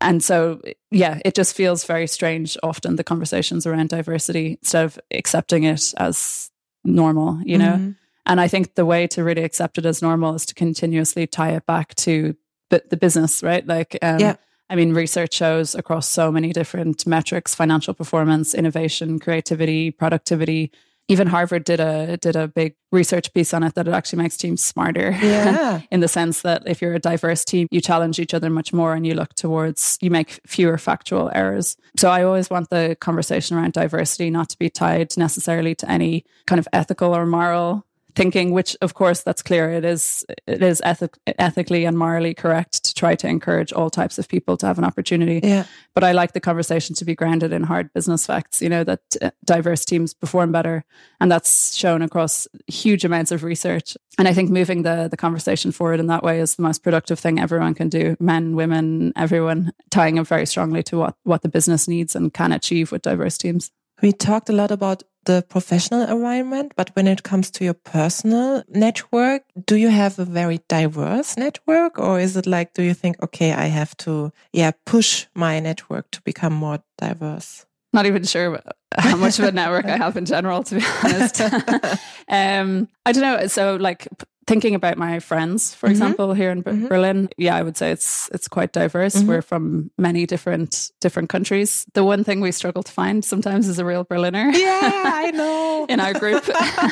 And 0.00 0.22
so, 0.22 0.60
yeah, 0.92 1.18
it 1.24 1.34
just 1.34 1.56
feels 1.56 1.84
very 1.84 2.06
strange 2.06 2.56
often 2.62 2.96
the 2.96 3.04
conversations 3.04 3.66
around 3.66 3.88
diversity 3.88 4.58
instead 4.62 4.84
of 4.84 4.98
accepting 5.10 5.64
it 5.64 5.92
as 5.96 6.50
normal, 6.84 7.40
you 7.42 7.58
know. 7.58 7.72
Mm-hmm. 7.72 7.90
And 8.26 8.40
I 8.40 8.46
think 8.46 8.74
the 8.74 8.86
way 8.86 9.06
to 9.08 9.24
really 9.24 9.42
accept 9.42 9.78
it 9.78 9.86
as 9.86 10.00
normal 10.00 10.34
is 10.34 10.46
to 10.46 10.54
continuously 10.54 11.26
tie 11.26 11.50
it 11.50 11.66
back 11.66 11.94
to 11.96 12.36
the 12.70 12.96
business, 12.96 13.42
right? 13.42 13.66
Like, 13.66 13.98
um, 14.02 14.20
yeah. 14.20 14.36
I 14.70 14.76
mean, 14.76 14.92
research 14.92 15.34
shows 15.34 15.74
across 15.74 16.06
so 16.06 16.30
many 16.30 16.52
different 16.52 17.06
metrics 17.06 17.54
financial 17.54 17.94
performance, 17.94 18.54
innovation, 18.54 19.18
creativity, 19.18 19.90
productivity 19.90 20.70
even 21.08 21.26
Harvard 21.26 21.64
did 21.64 21.80
a 21.80 22.16
did 22.18 22.36
a 22.36 22.48
big 22.48 22.74
research 22.92 23.32
piece 23.32 23.52
on 23.52 23.62
it 23.62 23.74
that 23.74 23.88
it 23.88 23.94
actually 23.94 24.22
makes 24.22 24.36
teams 24.36 24.62
smarter. 24.62 25.10
Yeah. 25.10 25.80
in 25.90 26.00
the 26.00 26.08
sense 26.08 26.42
that 26.42 26.62
if 26.66 26.80
you're 26.80 26.94
a 26.94 26.98
diverse 26.98 27.44
team, 27.44 27.66
you 27.70 27.80
challenge 27.80 28.18
each 28.18 28.34
other 28.34 28.50
much 28.50 28.72
more 28.72 28.94
and 28.94 29.06
you 29.06 29.14
look 29.14 29.34
towards 29.34 29.98
you 30.00 30.10
make 30.10 30.40
fewer 30.46 30.78
factual 30.78 31.30
errors. 31.34 31.76
So 31.96 32.10
I 32.10 32.22
always 32.22 32.50
want 32.50 32.70
the 32.70 32.96
conversation 33.00 33.56
around 33.56 33.72
diversity 33.72 34.30
not 34.30 34.50
to 34.50 34.58
be 34.58 34.70
tied 34.70 35.16
necessarily 35.16 35.74
to 35.76 35.90
any 35.90 36.24
kind 36.46 36.58
of 36.58 36.68
ethical 36.72 37.16
or 37.16 37.26
moral 37.26 37.84
thinking, 38.14 38.52
which 38.52 38.76
of 38.80 38.94
course 38.94 39.22
that's 39.22 39.42
clear. 39.42 39.70
It 39.70 39.84
is 39.84 40.24
it 40.46 40.62
is 40.62 40.80
ethic, 40.84 41.16
ethically 41.26 41.84
and 41.84 41.96
morally 41.96 42.34
correct 42.34 42.84
to 42.84 42.94
try 42.94 43.14
to 43.16 43.28
encourage 43.28 43.72
all 43.72 43.90
types 43.90 44.18
of 44.18 44.28
people 44.28 44.56
to 44.58 44.66
have 44.66 44.78
an 44.78 44.84
opportunity. 44.84 45.40
Yeah. 45.42 45.64
But 45.94 46.04
I 46.04 46.12
like 46.12 46.32
the 46.32 46.40
conversation 46.40 46.94
to 46.96 47.04
be 47.04 47.14
grounded 47.14 47.52
in 47.52 47.62
hard 47.64 47.92
business 47.92 48.26
facts. 48.26 48.60
You 48.62 48.68
know 48.68 48.84
that 48.84 49.00
uh, 49.20 49.30
diverse 49.44 49.84
teams 49.84 50.14
perform 50.14 50.52
better, 50.52 50.84
and 51.20 51.30
that's 51.30 51.74
shown 51.76 52.02
across 52.02 52.48
huge 52.66 53.04
amounts 53.04 53.32
of 53.32 53.44
research. 53.44 53.96
And 54.18 54.26
I 54.26 54.32
think 54.32 54.50
moving 54.50 54.82
the 54.82 55.08
the 55.10 55.16
conversation 55.16 55.72
forward 55.72 56.00
in 56.00 56.06
that 56.08 56.22
way 56.22 56.40
is 56.40 56.56
the 56.56 56.62
most 56.62 56.82
productive 56.82 57.18
thing 57.18 57.38
everyone 57.38 57.74
can 57.74 57.88
do. 57.88 58.16
Men, 58.20 58.56
women, 58.56 59.12
everyone, 59.16 59.72
tying 59.90 60.18
it 60.18 60.26
very 60.26 60.46
strongly 60.46 60.82
to 60.84 60.98
what 60.98 61.14
what 61.24 61.42
the 61.42 61.48
business 61.48 61.88
needs 61.88 62.16
and 62.16 62.32
can 62.32 62.52
achieve 62.52 62.90
with 62.92 63.02
diverse 63.02 63.38
teams. 63.38 63.70
We 64.02 64.12
talked 64.12 64.48
a 64.48 64.52
lot 64.52 64.70
about 64.70 65.02
the 65.24 65.44
professional 65.48 66.02
environment, 66.02 66.72
but 66.76 66.90
when 66.94 67.06
it 67.06 67.22
comes 67.22 67.50
to 67.50 67.64
your 67.64 67.74
personal 67.74 68.62
network, 68.68 69.42
do 69.66 69.76
you 69.76 69.88
have 69.88 70.18
a 70.18 70.24
very 70.24 70.60
diverse 70.68 71.36
network 71.36 71.98
or 71.98 72.18
is 72.18 72.36
it 72.36 72.46
like, 72.46 72.72
do 72.72 72.82
you 72.82 72.94
think, 72.94 73.22
okay, 73.22 73.52
I 73.52 73.66
have 73.66 73.96
to, 73.98 74.32
yeah, 74.52 74.70
push 74.86 75.26
my 75.34 75.60
network 75.60 76.10
to 76.12 76.22
become 76.22 76.54
more 76.54 76.78
diverse? 76.96 77.66
Not 77.92 78.06
even 78.06 78.24
sure 78.24 78.60
how 78.96 79.16
much 79.16 79.38
of 79.38 79.44
a 79.46 79.52
network 79.60 79.86
I 79.86 79.96
have 79.96 80.16
in 80.16 80.24
general, 80.24 80.62
to 80.64 80.76
be 80.76 80.84
honest. 81.02 81.40
um, 82.28 82.88
I 83.04 83.12
don't 83.12 83.22
know. 83.22 83.46
So, 83.48 83.76
like, 83.76 84.08
thinking 84.48 84.74
about 84.74 84.96
my 84.96 85.20
friends, 85.20 85.74
for 85.74 85.86
mm-hmm. 85.86 85.92
example, 85.92 86.32
here 86.32 86.50
in 86.50 86.62
mm-hmm. 86.62 86.86
Berlin, 86.88 87.28
yeah, 87.36 87.54
I 87.54 87.62
would 87.62 87.76
say 87.76 87.92
it's 87.92 88.28
it's 88.32 88.48
quite 88.48 88.72
diverse. 88.72 89.14
Mm-hmm. 89.14 89.28
We're 89.28 89.42
from 89.42 89.90
many 89.98 90.26
different 90.26 90.90
different 91.00 91.28
countries. 91.28 91.84
The 91.92 92.02
one 92.02 92.24
thing 92.24 92.40
we 92.40 92.50
struggle 92.50 92.82
to 92.82 92.90
find 92.90 93.24
sometimes 93.24 93.68
is 93.68 93.78
a 93.78 93.84
real 93.84 94.04
Berliner. 94.04 94.50
Yeah, 94.50 94.80
I 95.04 95.30
know. 95.30 95.86
in 95.88 96.00
our 96.00 96.14
group. 96.14 96.48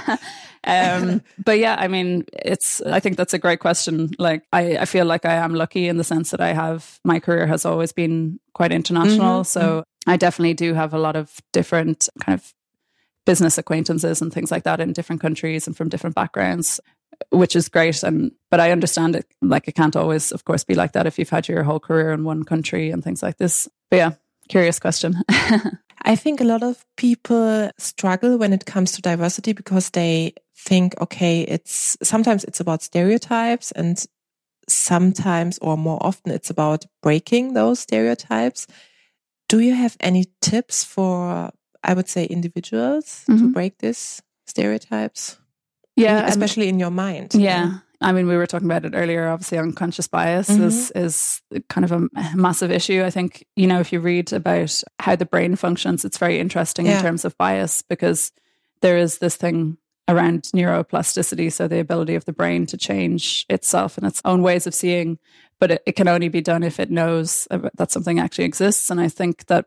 um, 0.64 1.22
but 1.42 1.58
yeah, 1.58 1.76
I 1.78 1.88
mean, 1.88 2.24
it's. 2.32 2.82
I 2.82 3.00
think 3.00 3.16
that's 3.16 3.34
a 3.34 3.38
great 3.38 3.60
question. 3.60 4.10
Like, 4.18 4.44
I, 4.52 4.76
I 4.76 4.84
feel 4.84 5.06
like 5.06 5.24
I 5.24 5.34
am 5.34 5.54
lucky 5.54 5.88
in 5.88 5.96
the 5.96 6.04
sense 6.04 6.30
that 6.30 6.40
I 6.40 6.52
have 6.52 7.00
my 7.04 7.18
career 7.18 7.46
has 7.46 7.64
always 7.64 7.92
been 7.92 8.38
quite 8.52 8.70
international. 8.70 9.40
Mm-hmm. 9.40 9.58
So 9.58 9.60
mm-hmm. 9.60 10.10
I 10.10 10.16
definitely 10.18 10.54
do 10.54 10.74
have 10.74 10.92
a 10.92 10.98
lot 10.98 11.16
of 11.16 11.40
different 11.52 12.08
kind 12.20 12.38
of 12.38 12.52
business 13.24 13.58
acquaintances 13.58 14.22
and 14.22 14.32
things 14.32 14.52
like 14.52 14.62
that 14.62 14.78
in 14.78 14.92
different 14.92 15.20
countries 15.20 15.66
and 15.66 15.76
from 15.76 15.88
different 15.88 16.14
backgrounds 16.14 16.80
which 17.30 17.56
is 17.56 17.68
great. 17.68 18.02
And 18.02 18.32
but 18.50 18.60
I 18.60 18.72
understand 18.72 19.16
it. 19.16 19.26
Like 19.42 19.68
it 19.68 19.74
can't 19.74 19.96
always, 19.96 20.32
of 20.32 20.44
course, 20.44 20.64
be 20.64 20.74
like 20.74 20.92
that 20.92 21.06
if 21.06 21.18
you've 21.18 21.30
had 21.30 21.48
your 21.48 21.62
whole 21.62 21.80
career 21.80 22.12
in 22.12 22.24
one 22.24 22.44
country 22.44 22.90
and 22.90 23.02
things 23.02 23.22
like 23.22 23.36
this. 23.36 23.68
But 23.90 23.96
yeah, 23.96 24.12
curious 24.48 24.78
question. 24.78 25.22
I 26.02 26.14
think 26.14 26.40
a 26.40 26.44
lot 26.44 26.62
of 26.62 26.84
people 26.96 27.70
struggle 27.78 28.38
when 28.38 28.52
it 28.52 28.64
comes 28.64 28.92
to 28.92 29.02
diversity 29.02 29.52
because 29.52 29.90
they 29.90 30.34
think, 30.56 30.94
okay, 31.00 31.42
it's 31.42 31.96
sometimes 32.02 32.44
it's 32.44 32.60
about 32.60 32.82
stereotypes 32.82 33.72
and 33.72 34.04
sometimes 34.68 35.58
or 35.58 35.76
more 35.76 35.98
often 36.00 36.32
it's 36.32 36.50
about 36.50 36.84
breaking 37.02 37.54
those 37.54 37.80
stereotypes. 37.80 38.66
Do 39.48 39.60
you 39.60 39.74
have 39.74 39.96
any 40.00 40.26
tips 40.40 40.84
for, 40.84 41.50
I 41.82 41.94
would 41.94 42.08
say, 42.08 42.24
individuals 42.26 43.04
mm 43.04 43.34
-hmm. 43.34 43.38
to 43.38 43.44
mm-hmm. 43.44 43.52
break 43.52 43.78
these 43.78 44.22
stereotypes? 44.46 45.38
Yeah, 45.96 46.26
especially 46.26 46.68
in 46.68 46.78
your 46.78 46.90
mind. 46.90 47.34
Yeah. 47.34 47.78
I 48.00 48.12
mean, 48.12 48.26
we 48.26 48.36
were 48.36 48.46
talking 48.46 48.68
about 48.68 48.84
it 48.84 48.92
earlier. 48.94 49.28
Obviously, 49.28 49.58
unconscious 49.58 50.06
bias 50.06 50.50
mm-hmm. 50.50 50.64
is 50.64 50.90
is 50.90 51.42
kind 51.68 51.84
of 51.84 51.92
a 51.92 52.08
massive 52.34 52.70
issue. 52.70 53.02
I 53.02 53.10
think 53.10 53.46
you 53.56 53.66
know 53.66 53.80
if 53.80 53.92
you 53.92 54.00
read 54.00 54.32
about 54.32 54.82
how 55.00 55.16
the 55.16 55.24
brain 55.24 55.56
functions, 55.56 56.04
it's 56.04 56.18
very 56.18 56.38
interesting 56.38 56.86
yeah. 56.86 56.98
in 56.98 57.02
terms 57.02 57.24
of 57.24 57.36
bias 57.38 57.82
because 57.82 58.32
there 58.82 58.98
is 58.98 59.18
this 59.18 59.36
thing 59.36 59.78
around 60.08 60.42
neuroplasticity, 60.54 61.50
so 61.50 61.66
the 61.66 61.80
ability 61.80 62.14
of 62.14 62.26
the 62.26 62.32
brain 62.32 62.66
to 62.66 62.76
change 62.76 63.46
itself 63.48 63.96
and 63.96 64.06
its 64.06 64.20
own 64.24 64.42
ways 64.42 64.66
of 64.66 64.74
seeing. 64.74 65.18
But 65.58 65.70
it, 65.70 65.82
it 65.86 65.92
can 65.92 66.08
only 66.08 66.28
be 66.28 66.40
done 66.40 66.62
if 66.62 66.78
it 66.78 66.90
knows 66.90 67.48
that 67.50 67.90
something 67.90 68.18
actually 68.18 68.44
exists. 68.44 68.90
And 68.90 69.00
I 69.00 69.08
think 69.08 69.46
that 69.46 69.64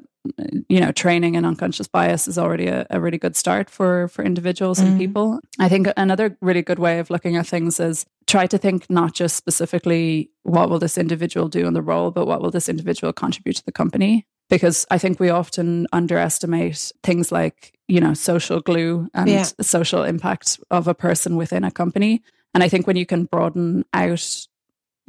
you 0.67 0.79
know 0.79 0.91
training 0.91 1.36
in 1.36 1.46
unconscious 1.46 1.88
bias 1.88 2.27
is 2.27 2.38
already 2.38 2.67
a, 2.67 2.86
a 2.89 3.00
really 3.00 3.17
good 3.17 3.36
start 3.36 3.69
for 3.69 4.08
for 4.10 4.24
individuals 4.24 4.79
and 4.79 4.96
mm. 4.96 4.98
people 4.98 5.39
i 5.60 5.69
think 5.69 5.88
another 5.96 6.38
really 6.41 6.62
good 6.62 6.79
way 6.79 7.00
of 7.00 7.10
looking 7.10 7.38
at 7.38 7.48
things 7.48 7.79
is 7.79 8.05
try 8.27 8.46
to 8.46 8.58
think 8.58 8.89
not 8.89 9.13
just 9.13 9.36
specifically 9.36 10.29
what 10.43 10.69
will 10.69 10.79
this 10.79 10.98
individual 10.98 11.48
do 11.48 11.65
in 11.65 11.74
the 11.74 11.81
role 11.81 12.12
but 12.12 12.27
what 12.27 12.41
will 12.41 12.51
this 12.51 12.67
individual 12.67 13.13
contribute 13.13 13.55
to 13.55 13.65
the 13.65 13.72
company 13.72 14.25
because 14.50 14.86
i 14.91 14.98
think 14.98 15.19
we 15.19 15.29
often 15.29 15.88
underestimate 15.93 16.91
things 17.01 17.31
like 17.31 17.77
you 17.88 18.01
know 18.01 18.13
social 18.13 18.60
glue 18.60 19.08
and 19.13 19.29
yeah. 19.29 19.46
social 19.62 20.03
impact 20.03 20.60
of 20.69 20.88
a 20.88 20.93
person 20.93 21.38
within 21.38 21.63
a 21.63 21.72
company 21.72 22.22
and 22.53 22.62
i 22.62 22.67
think 22.67 22.86
when 22.86 22.98
you 22.98 23.05
can 23.05 23.24
broaden 23.24 23.86
out 23.93 24.48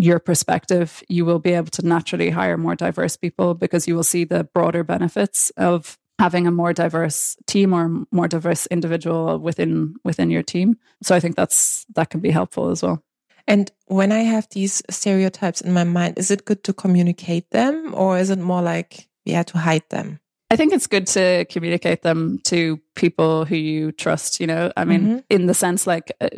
your 0.00 0.18
perspective, 0.18 1.02
you 1.08 1.24
will 1.24 1.38
be 1.38 1.52
able 1.52 1.70
to 1.70 1.86
naturally 1.86 2.30
hire 2.30 2.56
more 2.56 2.74
diverse 2.74 3.16
people 3.16 3.54
because 3.54 3.86
you 3.88 3.94
will 3.94 4.04
see 4.04 4.24
the 4.24 4.44
broader 4.44 4.84
benefits 4.84 5.50
of 5.56 5.98
having 6.18 6.46
a 6.46 6.50
more 6.50 6.72
diverse 6.72 7.36
team 7.46 7.72
or 7.72 8.04
more 8.12 8.28
diverse 8.28 8.66
individual 8.66 9.38
within 9.38 9.94
within 10.04 10.30
your 10.30 10.42
team. 10.42 10.76
So 11.02 11.14
I 11.14 11.20
think 11.20 11.36
that's 11.36 11.86
that 11.94 12.10
can 12.10 12.20
be 12.20 12.30
helpful 12.30 12.70
as 12.70 12.82
well. 12.82 13.02
And 13.46 13.70
when 13.86 14.12
I 14.12 14.20
have 14.20 14.46
these 14.50 14.82
stereotypes 14.90 15.60
in 15.60 15.72
my 15.72 15.84
mind, 15.84 16.18
is 16.18 16.30
it 16.30 16.44
good 16.44 16.62
to 16.64 16.72
communicate 16.72 17.50
them 17.50 17.94
or 17.94 18.18
is 18.18 18.30
it 18.30 18.38
more 18.38 18.62
like 18.62 19.08
yeah 19.24 19.42
to 19.44 19.58
hide 19.58 19.88
them? 19.88 20.20
I 20.52 20.56
think 20.56 20.72
it's 20.72 20.88
good 20.88 21.06
to 21.08 21.46
communicate 21.48 22.02
them 22.02 22.40
to 22.44 22.80
people 22.96 23.44
who 23.44 23.54
you 23.54 23.92
trust, 23.92 24.40
you 24.40 24.48
know. 24.48 24.72
I 24.76 24.84
mean, 24.84 25.00
mm 25.00 25.10
-hmm. 25.10 25.22
in 25.28 25.46
the 25.46 25.54
sense 25.54 25.90
like 25.90 26.12
uh, 26.20 26.28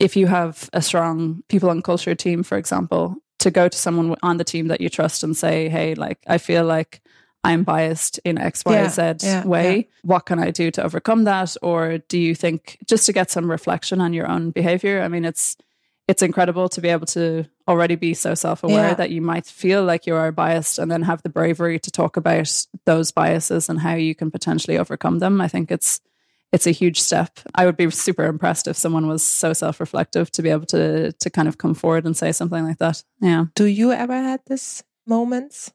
if 0.00 0.16
you 0.16 0.26
have 0.26 0.68
a 0.72 0.82
strong 0.82 1.44
people 1.48 1.70
and 1.70 1.84
culture 1.84 2.16
team, 2.16 2.42
for 2.42 2.58
example, 2.58 3.16
to 3.38 3.50
go 3.50 3.68
to 3.68 3.78
someone 3.78 4.16
on 4.22 4.38
the 4.38 4.44
team 4.44 4.68
that 4.68 4.80
you 4.80 4.88
trust 4.88 5.22
and 5.22 5.36
say, 5.36 5.68
hey, 5.68 5.94
like, 5.94 6.18
I 6.26 6.38
feel 6.38 6.64
like 6.64 7.02
I'm 7.44 7.62
biased 7.62 8.18
in 8.24 8.36
X, 8.36 8.64
Y, 8.64 8.88
Z 8.88 9.00
yeah, 9.00 9.14
yeah, 9.22 9.46
way. 9.46 9.76
Yeah. 9.76 9.82
What 10.02 10.26
can 10.26 10.38
I 10.38 10.50
do 10.50 10.70
to 10.72 10.82
overcome 10.82 11.24
that? 11.24 11.56
Or 11.62 11.98
do 11.98 12.18
you 12.18 12.34
think 12.34 12.78
just 12.86 13.06
to 13.06 13.12
get 13.12 13.30
some 13.30 13.50
reflection 13.50 14.00
on 14.00 14.12
your 14.12 14.26
own 14.26 14.50
behavior? 14.50 15.02
I 15.02 15.08
mean, 15.08 15.24
it's 15.24 15.56
it's 16.10 16.22
incredible 16.22 16.68
to 16.70 16.80
be 16.80 16.88
able 16.88 17.06
to 17.06 17.44
already 17.68 17.94
be 17.94 18.14
so 18.14 18.34
self-aware 18.34 18.96
that 18.96 19.10
you 19.10 19.22
might 19.22 19.46
feel 19.46 19.84
like 19.84 20.08
you 20.08 20.16
are 20.16 20.32
biased 20.32 20.80
and 20.80 20.90
then 20.90 21.02
have 21.02 21.22
the 21.22 21.28
bravery 21.28 21.78
to 21.78 21.90
talk 21.90 22.16
about 22.16 22.66
those 22.84 23.12
biases 23.12 23.68
and 23.68 23.78
how 23.78 23.94
you 23.94 24.16
can 24.16 24.28
potentially 24.28 24.76
overcome 24.76 25.20
them. 25.20 25.40
I 25.40 25.46
think 25.46 25.70
it's 25.70 26.00
it's 26.52 26.66
a 26.66 26.72
huge 26.72 27.00
step. 27.00 27.38
I 27.54 27.66
would 27.66 27.76
be 27.76 27.90
super 27.90 28.24
impressed 28.24 28.66
if 28.66 28.76
someone 28.76 29.06
was 29.06 29.24
so 29.24 29.52
self-reflective 29.52 30.30
to 30.32 30.42
be 30.42 30.50
able 30.50 30.66
to 30.66 31.12
to 31.12 31.30
kind 31.30 31.48
of 31.48 31.58
come 31.58 31.74
forward 31.74 32.06
and 32.06 32.16
say 32.16 32.32
something 32.32 32.64
like 32.64 32.78
that. 32.78 33.02
Yeah. 33.20 33.46
Do 33.54 33.64
you 33.64 33.92
ever 33.92 34.14
had 34.14 34.40
this 34.46 34.82
moments? 35.06 35.72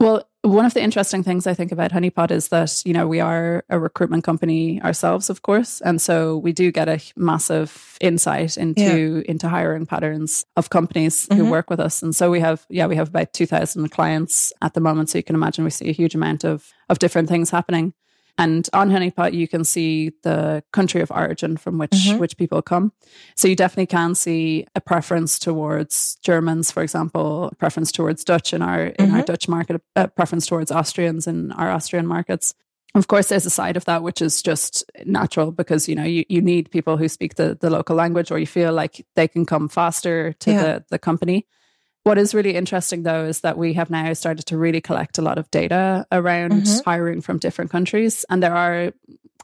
Well, 0.00 0.28
one 0.42 0.64
of 0.64 0.74
the 0.74 0.82
interesting 0.82 1.24
things 1.24 1.46
I 1.46 1.54
think 1.54 1.72
about 1.72 1.90
Honeypot 1.90 2.30
is 2.30 2.48
that, 2.48 2.82
you 2.86 2.92
know, 2.92 3.08
we 3.08 3.18
are 3.18 3.64
a 3.68 3.78
recruitment 3.78 4.22
company 4.22 4.80
ourselves, 4.82 5.28
of 5.28 5.42
course. 5.42 5.80
And 5.80 6.00
so 6.00 6.38
we 6.38 6.52
do 6.52 6.70
get 6.70 6.88
a 6.88 7.00
massive 7.16 7.98
insight 8.00 8.56
into 8.56 9.22
yeah. 9.26 9.30
into 9.30 9.48
hiring 9.48 9.86
patterns 9.86 10.46
of 10.56 10.70
companies 10.70 11.26
mm-hmm. 11.26 11.42
who 11.42 11.50
work 11.50 11.68
with 11.68 11.80
us. 11.80 12.02
And 12.02 12.14
so 12.14 12.30
we 12.30 12.40
have 12.40 12.64
yeah, 12.70 12.86
we 12.86 12.96
have 12.96 13.08
about 13.08 13.32
2000 13.32 13.88
clients 13.90 14.52
at 14.62 14.74
the 14.74 14.80
moment. 14.80 15.10
So 15.10 15.18
you 15.18 15.24
can 15.24 15.36
imagine 15.36 15.64
we 15.64 15.70
see 15.70 15.88
a 15.88 15.92
huge 15.92 16.14
amount 16.14 16.44
of 16.44 16.72
of 16.88 17.00
different 17.00 17.28
things 17.28 17.50
happening. 17.50 17.92
And 18.38 18.68
on 18.72 18.88
Honeypot, 18.88 19.32
you 19.32 19.48
can 19.48 19.64
see 19.64 20.12
the 20.22 20.62
country 20.72 21.00
of 21.00 21.10
origin 21.10 21.56
from 21.56 21.76
which 21.76 21.90
mm-hmm. 21.90 22.18
which 22.18 22.36
people 22.36 22.62
come. 22.62 22.92
So 23.34 23.48
you 23.48 23.56
definitely 23.56 23.86
can 23.86 24.14
see 24.14 24.64
a 24.76 24.80
preference 24.80 25.40
towards 25.40 26.16
Germans, 26.22 26.70
for 26.70 26.82
example, 26.84 27.50
a 27.52 27.54
preference 27.56 27.90
towards 27.90 28.22
Dutch 28.22 28.54
in 28.54 28.62
our 28.62 28.84
in 28.84 29.06
mm-hmm. 29.06 29.16
our 29.16 29.22
Dutch 29.22 29.48
market, 29.48 29.82
a 29.96 30.06
preference 30.06 30.46
towards 30.46 30.70
Austrians 30.70 31.26
in 31.26 31.50
our 31.52 31.68
Austrian 31.68 32.06
markets. 32.06 32.54
Of 32.94 33.08
course, 33.08 33.28
there's 33.28 33.44
a 33.44 33.50
side 33.50 33.76
of 33.76 33.84
that 33.84 34.02
which 34.02 34.22
is 34.22 34.40
just 34.40 34.84
natural 35.04 35.50
because 35.50 35.88
you 35.88 35.96
know 35.96 36.04
you, 36.04 36.24
you 36.28 36.40
need 36.40 36.70
people 36.70 36.96
who 36.96 37.08
speak 37.08 37.34
the, 37.34 37.58
the 37.60 37.70
local 37.70 37.96
language 37.96 38.30
or 38.30 38.38
you 38.38 38.46
feel 38.46 38.72
like 38.72 39.04
they 39.16 39.26
can 39.26 39.46
come 39.46 39.68
faster 39.68 40.32
to 40.34 40.50
yeah. 40.50 40.62
the, 40.62 40.84
the 40.90 40.98
company. 40.98 41.46
What 42.08 42.16
is 42.16 42.34
really 42.34 42.54
interesting 42.54 43.02
though 43.02 43.26
is 43.26 43.42
that 43.42 43.58
we 43.58 43.74
have 43.74 43.90
now 43.90 44.10
started 44.14 44.46
to 44.46 44.56
really 44.56 44.80
collect 44.80 45.18
a 45.18 45.22
lot 45.22 45.36
of 45.36 45.50
data 45.50 46.06
around 46.10 46.52
mm-hmm. 46.52 46.88
hiring 46.88 47.20
from 47.20 47.38
different 47.38 47.70
countries. 47.70 48.24
And 48.30 48.42
there 48.42 48.54
are 48.54 48.94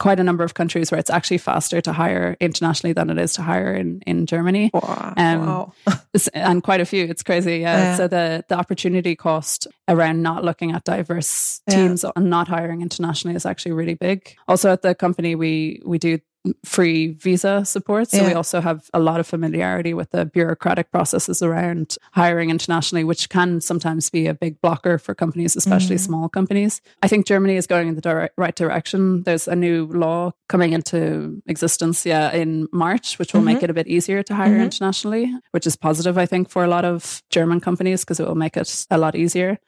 quite 0.01 0.19
a 0.19 0.25
number 0.25 0.43
of 0.45 0.55
countries 0.55 0.91
where 0.91 0.99
it's 0.99 1.11
actually 1.11 1.37
faster 1.37 1.83
to 1.83 1.93
hire 1.93 2.39
internationally 2.41 2.95
than 2.95 3.11
it 3.11 3.19
is 3.19 3.35
to 3.35 3.43
hire 3.43 3.75
in, 3.75 4.01
in 4.07 4.25
Germany. 4.25 4.71
Wow. 4.73 5.13
Um, 5.15 5.47
wow. 5.47 5.73
and 6.35 6.63
quite 6.63 6.81
a 6.81 6.87
few. 6.87 7.05
It's 7.05 7.23
crazy. 7.23 7.59
Yeah. 7.59 7.77
yeah. 7.77 7.97
So 7.97 8.09
the, 8.09 8.47
the 8.49 8.57
opportunity 8.57 9.15
cost 9.15 9.67
around 9.87 10.23
not 10.23 10.43
looking 10.43 10.73
at 10.73 10.85
diverse 10.85 11.61
teams 11.69 12.03
yeah. 12.03 12.13
and 12.17 12.31
not 12.31 12.49
hiring 12.49 12.81
internationally 12.81 13.37
is 13.37 13.45
actually 13.45 13.73
really 13.73 13.95
big. 13.95 14.35
Also 14.49 14.73
at 14.73 14.81
the 14.81 14.95
company, 14.95 15.35
we, 15.35 15.83
we 15.85 15.99
do 15.99 16.19
free 16.65 17.13
visa 17.13 17.65
support. 17.65 18.11
So 18.11 18.19
yeah. 18.19 18.29
we 18.29 18.35
also 18.35 18.61
have 18.61 18.91
a 18.93 19.01
lot 19.01 19.21
of 19.21 19.27
familiarity 19.27 19.95
with 19.95 20.11
the 20.11 20.27
bureaucratic 20.27 20.91
processes 20.91 21.43
around 21.43 21.97
hiring 22.13 22.51
internationally, 22.51 23.05
which 23.05 23.29
can 23.31 23.61
sometimes 23.61 24.11
be 24.11 24.27
a 24.27 24.35
big 24.35 24.61
blocker 24.61 24.99
for 24.99 25.15
companies, 25.15 25.57
especially 25.57 25.97
mm-hmm. 25.97 26.05
small 26.05 26.29
companies. 26.29 26.83
I 27.03 27.09
think 27.09 27.27
Germany 27.27 27.57
is 27.57 27.67
going 27.67 27.89
in 27.89 27.95
the 27.95 28.31
right 28.37 28.55
direction. 28.55 29.23
There's 29.23 29.49
a 29.49 29.57
new 29.57 29.87
law 29.87 30.33
coming 30.49 30.73
into 30.73 31.43
existence, 31.47 32.05
yeah, 32.05 32.31
in 32.33 32.69
March, 32.73 33.19
which 33.19 33.33
will 33.33 33.41
mm-hmm. 33.41 33.55
make 33.55 33.63
it 33.63 33.71
a 33.71 33.75
bit 33.75 33.87
easier 33.87 34.23
to 34.23 34.35
hire 34.35 34.51
mm-hmm. 34.51 34.63
internationally, 34.63 35.33
which 35.53 35.67
is 35.67 35.77
positive, 35.77 36.19
I 36.19 36.27
think, 36.27 36.51
for 36.51 36.65
a 36.65 36.69
lot 36.69 36.85
of 36.85 37.23
German 37.31 37.61
companies 37.61 38.03
because 38.05 38.21
it 38.21 38.27
will 38.27 38.35
make 38.35 38.57
it 38.57 38.87
a 38.91 38.99
lot 38.99 39.15
easier. 39.15 39.59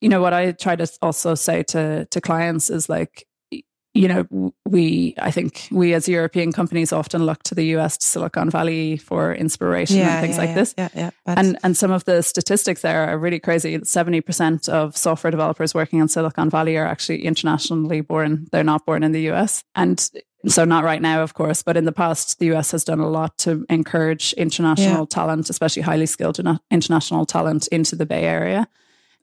You 0.00 0.08
know, 0.08 0.20
what 0.20 0.32
I 0.32 0.52
try 0.52 0.76
to 0.76 0.88
also 1.02 1.34
say 1.34 1.62
to 1.64 2.06
to 2.06 2.20
clients 2.20 2.70
is 2.70 2.88
like 2.88 3.27
you 3.98 4.06
know, 4.06 4.52
we, 4.64 5.14
I 5.18 5.32
think 5.32 5.66
we 5.72 5.92
as 5.92 6.08
European 6.08 6.52
companies 6.52 6.92
often 6.92 7.26
look 7.26 7.42
to 7.44 7.54
the 7.54 7.64
US, 7.76 7.98
to 7.98 8.06
Silicon 8.06 8.48
Valley 8.48 8.96
for 8.96 9.34
inspiration 9.34 9.96
yeah, 9.96 10.12
and 10.12 10.20
things 10.20 10.36
yeah, 10.36 10.40
like 10.40 10.50
yeah, 10.50 10.54
this. 10.54 10.74
Yeah, 10.78 10.88
yeah. 10.94 11.10
And, 11.26 11.58
and 11.64 11.76
some 11.76 11.90
of 11.90 12.04
the 12.04 12.22
statistics 12.22 12.82
there 12.82 13.08
are 13.08 13.18
really 13.18 13.40
crazy. 13.40 13.76
70% 13.76 14.68
of 14.68 14.96
software 14.96 15.32
developers 15.32 15.74
working 15.74 15.98
in 15.98 16.06
Silicon 16.06 16.48
Valley 16.48 16.76
are 16.76 16.86
actually 16.86 17.24
internationally 17.24 18.00
born. 18.00 18.46
They're 18.52 18.62
not 18.62 18.86
born 18.86 19.02
in 19.02 19.10
the 19.10 19.30
US. 19.32 19.64
And 19.74 20.08
so 20.46 20.64
not 20.64 20.84
right 20.84 21.02
now, 21.02 21.24
of 21.24 21.34
course, 21.34 21.64
but 21.64 21.76
in 21.76 21.84
the 21.84 21.92
past, 21.92 22.38
the 22.38 22.52
US 22.52 22.70
has 22.70 22.84
done 22.84 23.00
a 23.00 23.08
lot 23.08 23.36
to 23.38 23.66
encourage 23.68 24.32
international 24.34 25.06
talent, 25.06 25.50
especially 25.50 25.82
highly 25.82 26.06
skilled 26.06 26.38
international 26.70 27.26
talent 27.26 27.66
into 27.68 27.96
the 27.96 28.06
Bay 28.06 28.22
Area. 28.22 28.68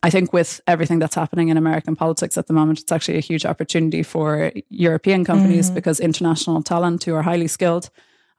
I 0.06 0.12
think 0.12 0.32
with 0.32 0.62
everything 0.68 1.00
that's 1.00 1.16
happening 1.16 1.50
in 1.50 1.58
American 1.58 1.96
politics 1.96 2.38
at 2.38 2.46
the 2.46 2.54
moment, 2.54 2.80
it's 2.80 2.92
actually 2.92 3.18
a 3.18 3.22
huge 3.22 3.44
opportunity 3.44 4.04
for 4.04 4.52
European 4.70 5.26
companies 5.26 5.66
mm-hmm. 5.66 5.74
because 5.74 6.00
international 6.00 6.62
talent 6.62 7.04
who 7.06 7.16
are 7.16 7.24
highly 7.24 7.48
skilled 7.48 7.90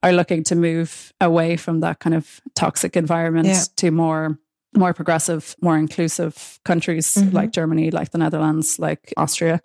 are 0.01 0.13
looking 0.13 0.45
to 0.45 0.55
move 0.55 1.13
away 1.21 1.57
from 1.57 1.81
that 1.81 1.99
kind 1.99 2.15
of 2.15 2.41
toxic 2.55 2.97
environment 2.97 3.49
yeah. 3.49 3.65
to 3.75 3.91
more 3.91 4.39
more 4.77 4.95
progressive, 4.95 5.57
more 5.61 5.77
inclusive 5.77 6.61
countries 6.65 7.15
mm-hmm. 7.15 7.35
like 7.35 7.51
Germany, 7.51 7.91
like 7.91 8.13
the 8.13 8.19
Netherlands, 8.19 8.79
like 8.79 9.13
Austria. 9.17 9.61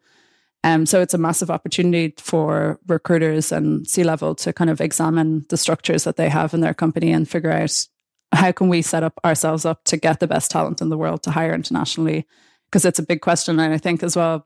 Um, 0.63 0.87
so 0.87 1.01
it's 1.01 1.13
a 1.13 1.19
massive 1.19 1.51
opportunity 1.51 2.15
for 2.17 2.79
recruiters 2.87 3.51
and 3.51 3.87
C 3.87 4.03
level 4.03 4.33
to 4.35 4.53
kind 4.53 4.71
of 4.71 4.81
examine 4.81 5.45
the 5.49 5.57
structures 5.57 6.03
that 6.05 6.15
they 6.15 6.29
have 6.29 6.55
in 6.55 6.61
their 6.61 6.73
company 6.73 7.11
and 7.11 7.29
figure 7.29 7.51
out 7.51 7.87
how 8.31 8.51
can 8.51 8.69
we 8.69 8.81
set 8.81 9.03
up 9.03 9.19
ourselves 9.25 9.65
up 9.65 9.83
to 9.85 9.97
get 9.97 10.19
the 10.19 10.27
best 10.27 10.51
talent 10.51 10.81
in 10.81 10.89
the 10.89 10.97
world 10.97 11.23
to 11.23 11.31
hire 11.31 11.53
internationally? 11.53 12.25
Because 12.69 12.85
it's 12.85 12.99
a 12.99 13.03
big 13.03 13.21
question. 13.21 13.59
And 13.59 13.73
I 13.73 13.77
think 13.77 14.03
as 14.03 14.15
well, 14.15 14.45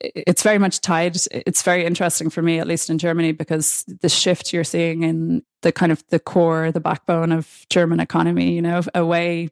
it's 0.00 0.42
very 0.42 0.58
much 0.58 0.80
tied. 0.80 1.16
It's 1.30 1.62
very 1.62 1.86
interesting 1.86 2.28
for 2.28 2.42
me, 2.42 2.58
at 2.58 2.66
least 2.66 2.90
in 2.90 2.98
Germany, 2.98 3.32
because 3.32 3.84
the 4.02 4.08
shift 4.08 4.52
you're 4.52 4.64
seeing 4.64 5.02
in 5.02 5.42
the 5.62 5.72
kind 5.72 5.92
of 5.92 6.04
the 6.08 6.18
core, 6.18 6.70
the 6.72 6.80
backbone 6.80 7.32
of 7.32 7.64
German 7.70 8.00
economy, 8.00 8.52
you 8.52 8.62
know, 8.62 8.82
away 8.94 9.48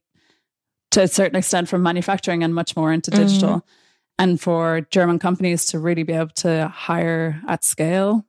to 0.90 1.02
a 1.02 1.08
certain 1.08 1.36
extent 1.36 1.68
from 1.68 1.82
manufacturing 1.82 2.42
and 2.42 2.54
much 2.54 2.76
more 2.76 2.92
into 2.92 3.10
digital. 3.10 3.48
Mm-hmm. 3.48 3.68
And 4.18 4.40
for 4.40 4.82
German 4.90 5.18
companies 5.18 5.64
to 5.66 5.78
really 5.78 6.02
be 6.02 6.12
able 6.12 6.28
to 6.36 6.68
hire 6.68 7.40
at 7.48 7.64
scale 7.64 8.26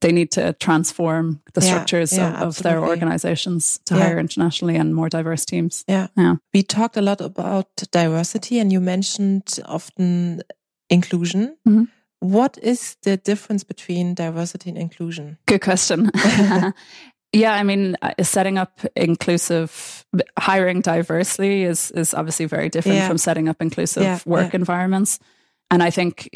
they 0.00 0.12
need 0.12 0.30
to 0.32 0.52
transform 0.54 1.40
the 1.54 1.60
yeah, 1.60 1.66
structures 1.66 2.12
yeah, 2.12 2.42
of, 2.42 2.48
of, 2.48 2.62
their 2.62 2.80
organizations 2.80 3.80
to 3.86 3.94
yeah. 3.94 4.02
hire 4.02 4.18
internationally 4.18 4.76
and 4.76 4.94
more 4.94 5.08
diverse 5.08 5.44
teams. 5.44 5.84
Yeah. 5.88 6.08
yeah. 6.16 6.36
We 6.52 6.62
talked 6.62 6.96
a 6.96 7.02
lot 7.02 7.20
about 7.20 7.68
diversity 7.90 8.58
and 8.58 8.72
you 8.72 8.80
mentioned 8.80 9.58
often 9.64 10.42
inclusion. 10.90 11.56
Mm 11.64 11.76
-hmm. 11.76 11.86
What 12.18 12.58
is 12.62 12.96
the 13.00 13.20
difference 13.22 13.64
between 13.64 14.14
diversity 14.14 14.70
and 14.70 14.78
inclusion? 14.78 15.38
Good 15.44 15.60
question. 15.60 16.10
yeah, 17.32 17.60
I 17.60 17.64
mean, 17.64 17.96
uh, 18.02 18.24
setting 18.24 18.58
up 18.58 18.80
inclusive, 18.94 19.70
hiring 20.38 20.82
diversely 20.82 21.64
is 21.64 21.90
is 21.90 22.14
obviously 22.14 22.48
very 22.48 22.68
different 22.68 23.06
from 23.06 23.18
setting 23.18 23.48
up 23.48 23.60
inclusive 23.60 24.22
work 24.24 24.54
environments. 24.54 25.18
And 25.68 25.82
I 25.82 25.90
think 25.90 26.28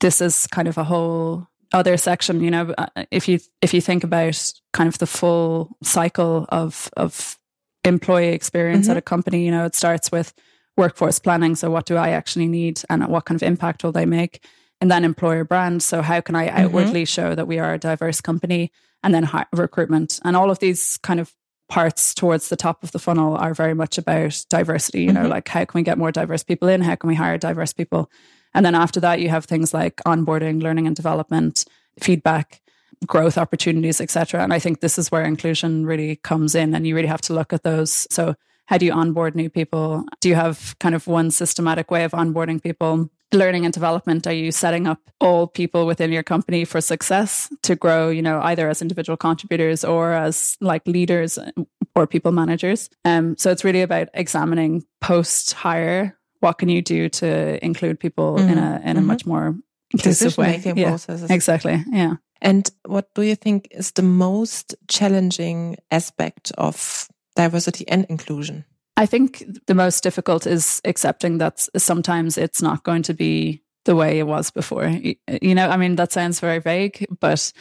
this 0.00 0.20
is 0.20 0.46
kind 0.46 0.68
of 0.68 0.78
a 0.78 0.84
whole 0.84 1.46
other 1.72 1.96
section, 1.96 2.42
you 2.42 2.50
know, 2.50 2.74
uh, 2.78 2.86
if 3.10 3.28
you 3.28 3.40
if 3.60 3.74
you 3.74 3.80
think 3.80 4.04
about 4.04 4.52
kind 4.72 4.88
of 4.88 4.98
the 4.98 5.06
full 5.06 5.76
cycle 5.82 6.46
of 6.50 6.90
of 6.96 7.38
employee 7.84 8.28
experience 8.28 8.86
mm-hmm. 8.86 8.92
at 8.92 8.96
a 8.96 9.02
company, 9.02 9.44
you 9.44 9.50
know, 9.50 9.64
it 9.64 9.74
starts 9.74 10.10
with 10.10 10.32
workforce 10.76 11.18
planning. 11.18 11.54
So, 11.56 11.70
what 11.70 11.86
do 11.86 11.96
I 11.96 12.10
actually 12.10 12.46
need, 12.46 12.80
and 12.88 13.06
what 13.08 13.26
kind 13.26 13.40
of 13.40 13.46
impact 13.46 13.84
will 13.84 13.92
they 13.92 14.06
make? 14.06 14.44
And 14.80 14.90
then 14.90 15.04
employer 15.04 15.44
brand. 15.44 15.82
So, 15.82 16.02
how 16.02 16.20
can 16.20 16.34
I 16.34 16.48
mm-hmm. 16.48 16.58
outwardly 16.58 17.04
show 17.04 17.34
that 17.34 17.48
we 17.48 17.58
are 17.58 17.74
a 17.74 17.78
diverse 17.78 18.20
company? 18.20 18.72
And 19.02 19.14
then 19.14 19.24
hi- 19.24 19.46
recruitment, 19.52 20.18
and 20.24 20.36
all 20.36 20.50
of 20.50 20.58
these 20.58 20.96
kind 20.98 21.20
of 21.20 21.32
parts 21.68 22.14
towards 22.14 22.48
the 22.48 22.56
top 22.56 22.82
of 22.82 22.92
the 22.92 22.98
funnel 22.98 23.36
are 23.36 23.52
very 23.52 23.74
much 23.74 23.98
about 23.98 24.42
diversity. 24.48 25.02
You 25.02 25.12
know, 25.12 25.22
mm-hmm. 25.22 25.30
like 25.30 25.48
how 25.48 25.64
can 25.64 25.78
we 25.78 25.82
get 25.82 25.98
more 25.98 26.12
diverse 26.12 26.42
people 26.42 26.68
in? 26.68 26.80
How 26.80 26.94
can 26.94 27.08
we 27.08 27.14
hire 27.14 27.36
diverse 27.36 27.72
people? 27.72 28.10
And 28.54 28.64
then 28.64 28.74
after 28.74 29.00
that, 29.00 29.20
you 29.20 29.28
have 29.28 29.44
things 29.44 29.74
like 29.74 29.96
onboarding, 30.06 30.62
learning 30.62 30.86
and 30.86 30.96
development, 30.96 31.64
feedback, 32.00 32.60
growth 33.06 33.38
opportunities, 33.38 34.00
etc. 34.00 34.42
And 34.42 34.52
I 34.52 34.58
think 34.58 34.80
this 34.80 34.98
is 34.98 35.10
where 35.10 35.24
inclusion 35.24 35.86
really 35.86 36.16
comes 36.16 36.54
in, 36.54 36.74
and 36.74 36.86
you 36.86 36.94
really 36.94 37.08
have 37.08 37.20
to 37.22 37.34
look 37.34 37.52
at 37.52 37.62
those. 37.62 38.06
So, 38.10 38.34
how 38.66 38.76
do 38.76 38.84
you 38.84 38.92
onboard 38.92 39.34
new 39.34 39.48
people? 39.48 40.04
Do 40.20 40.28
you 40.28 40.34
have 40.34 40.76
kind 40.78 40.94
of 40.94 41.06
one 41.06 41.30
systematic 41.30 41.90
way 41.90 42.04
of 42.04 42.12
onboarding 42.12 42.62
people? 42.62 43.10
Learning 43.30 43.66
and 43.66 43.74
development, 43.74 44.26
are 44.26 44.32
you 44.32 44.50
setting 44.50 44.86
up 44.86 45.00
all 45.20 45.46
people 45.46 45.86
within 45.86 46.10
your 46.10 46.22
company 46.22 46.64
for 46.64 46.80
success 46.80 47.52
to 47.62 47.76
grow, 47.76 48.08
you 48.08 48.22
know, 48.22 48.40
either 48.40 48.70
as 48.70 48.80
individual 48.80 49.18
contributors 49.18 49.84
or 49.84 50.14
as 50.14 50.56
like 50.62 50.86
leaders 50.86 51.38
or 51.94 52.06
people 52.06 52.32
managers? 52.32 52.88
Um, 53.04 53.36
so 53.36 53.50
it's 53.50 53.64
really 53.64 53.82
about 53.82 54.08
examining 54.14 54.84
post 55.02 55.52
hire 55.52 56.17
what 56.40 56.58
can 56.58 56.68
you 56.68 56.82
do 56.82 57.08
to 57.08 57.64
include 57.64 57.98
people 58.00 58.36
mm-hmm. 58.36 58.50
in 58.50 58.58
a 58.58 58.80
in 58.84 58.96
a 58.96 59.00
mm-hmm. 59.00 59.06
much 59.06 59.26
more 59.26 59.56
inclusive 59.90 60.36
way? 60.38 60.60
Yeah, 60.64 60.88
processes. 60.88 61.30
Exactly. 61.30 61.84
Yeah. 61.90 62.16
And 62.40 62.70
what 62.86 63.12
do 63.14 63.22
you 63.22 63.34
think 63.34 63.68
is 63.70 63.92
the 63.92 64.02
most 64.02 64.74
challenging 64.86 65.76
aspect 65.90 66.52
of 66.56 67.08
diversity 67.34 67.86
and 67.88 68.04
inclusion? 68.08 68.64
I 68.96 69.06
think 69.06 69.44
the 69.66 69.74
most 69.74 70.02
difficult 70.02 70.46
is 70.46 70.80
accepting 70.84 71.38
that 71.38 71.66
sometimes 71.76 72.36
it's 72.36 72.62
not 72.62 72.84
going 72.84 73.02
to 73.04 73.14
be 73.14 73.62
the 73.84 73.96
way 73.96 74.18
it 74.18 74.26
was 74.26 74.50
before. 74.50 74.88
You 75.42 75.54
know, 75.54 75.68
I 75.68 75.76
mean, 75.76 75.96
that 75.96 76.12
sounds 76.12 76.40
very 76.40 76.58
vague, 76.58 77.06
but 77.20 77.52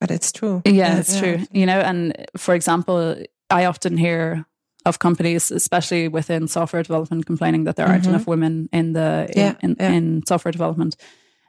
but 0.00 0.10
it's 0.10 0.32
true. 0.32 0.62
Yeah, 0.64 0.72
yeah 0.72 0.98
it's 0.98 1.14
yeah. 1.14 1.20
true. 1.20 1.46
You 1.52 1.66
know, 1.66 1.80
and 1.80 2.14
for 2.36 2.54
example, 2.54 3.16
I 3.50 3.64
often 3.64 3.96
hear 3.96 4.46
of 4.84 4.98
companies, 4.98 5.50
especially 5.50 6.08
within 6.08 6.46
software 6.46 6.82
development, 6.82 7.26
complaining 7.26 7.64
that 7.64 7.76
there 7.76 7.86
aren't 7.86 8.02
mm-hmm. 8.02 8.14
enough 8.14 8.26
women 8.26 8.68
in 8.72 8.92
the 8.92 9.26
in, 9.30 9.38
yeah, 9.38 9.54
in, 9.62 9.76
yeah. 9.78 9.90
in, 9.90 10.26
software 10.26 10.52
development. 10.52 10.96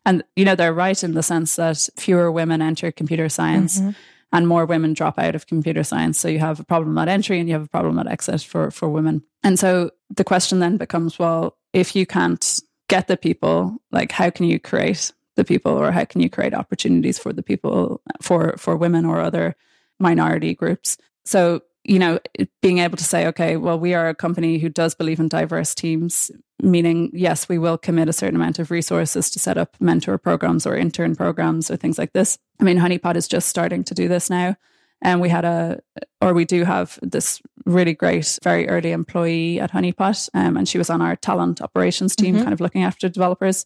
And 0.05 0.23
you 0.35 0.45
know 0.45 0.55
they're 0.55 0.73
right 0.73 1.03
in 1.03 1.13
the 1.13 1.23
sense 1.23 1.55
that 1.55 1.89
fewer 1.97 2.31
women 2.31 2.61
enter 2.61 2.91
computer 2.91 3.27
science, 3.27 3.79
mm-hmm. 3.79 3.91
and 4.31 4.47
more 4.47 4.65
women 4.65 4.93
drop 4.93 5.19
out 5.19 5.35
of 5.35 5.47
computer 5.47 5.83
science. 5.83 6.19
So 6.19 6.27
you 6.27 6.39
have 6.39 6.59
a 6.59 6.63
problem 6.63 6.97
at 6.97 7.07
entry, 7.07 7.39
and 7.39 7.49
you 7.49 7.55
have 7.55 7.65
a 7.65 7.69
problem 7.69 7.99
at 7.99 8.07
exit 8.07 8.41
for 8.41 8.71
for 8.71 8.87
women. 8.87 9.23
And 9.43 9.59
so 9.59 9.91
the 10.09 10.23
question 10.23 10.59
then 10.59 10.77
becomes, 10.77 11.19
well, 11.19 11.57
if 11.73 11.95
you 11.95 12.05
can't 12.05 12.59
get 12.87 13.07
the 13.07 13.17
people, 13.17 13.77
like 13.91 14.11
how 14.11 14.29
can 14.29 14.45
you 14.45 14.59
create 14.59 15.11
the 15.35 15.43
people, 15.43 15.73
or 15.73 15.91
how 15.91 16.05
can 16.05 16.21
you 16.21 16.29
create 16.29 16.53
opportunities 16.53 17.19
for 17.19 17.33
the 17.33 17.43
people 17.43 18.01
for 18.21 18.55
for 18.57 18.77
women 18.77 19.05
or 19.05 19.19
other 19.19 19.55
minority 19.99 20.53
groups? 20.53 20.97
So 21.25 21.61
you 21.87 21.99
know, 21.99 22.19
being 22.61 22.79
able 22.79 22.97
to 22.97 23.03
say, 23.03 23.27
okay, 23.27 23.57
well, 23.57 23.79
we 23.79 23.93
are 23.93 24.09
a 24.09 24.15
company 24.15 24.57
who 24.57 24.69
does 24.69 24.95
believe 24.95 25.19
in 25.19 25.27
diverse 25.27 25.75
teams, 25.75 26.31
meaning, 26.61 27.11
yes, 27.13 27.47
we 27.47 27.59
will 27.59 27.77
commit 27.77 28.09
a 28.09 28.13
certain 28.13 28.35
amount 28.35 28.57
of 28.57 28.71
resources 28.71 29.29
to 29.29 29.39
set 29.39 29.57
up 29.57 29.75
mentor 29.79 30.17
programs 30.17 30.65
or 30.65 30.75
intern 30.75 31.15
programs 31.15 31.69
or 31.69 31.75
things 31.77 31.99
like 31.99 32.13
this. 32.13 32.39
I 32.59 32.63
mean, 32.63 32.77
Honeypot 32.77 33.15
is 33.15 33.27
just 33.27 33.47
starting 33.47 33.83
to 33.83 33.93
do 33.93 34.07
this 34.07 34.29
now. 34.29 34.55
And 35.01 35.21
we 35.21 35.29
had 35.29 35.45
a, 35.45 35.79
or 36.21 36.33
we 36.33 36.45
do 36.45 36.63
have 36.63 36.97
this 37.03 37.39
really 37.65 37.93
great, 37.93 38.39
very 38.41 38.67
early 38.67 38.91
employee 38.91 39.59
at 39.59 39.71
Honeypot. 39.71 40.29
Um, 40.33 40.57
and 40.57 40.67
she 40.67 40.79
was 40.79 40.89
on 40.89 41.01
our 41.01 41.15
talent 41.15 41.61
operations 41.61 42.15
team, 42.15 42.33
mm-hmm. 42.33 42.43
kind 42.43 42.53
of 42.53 42.61
looking 42.61 42.83
after 42.83 43.07
developers. 43.09 43.65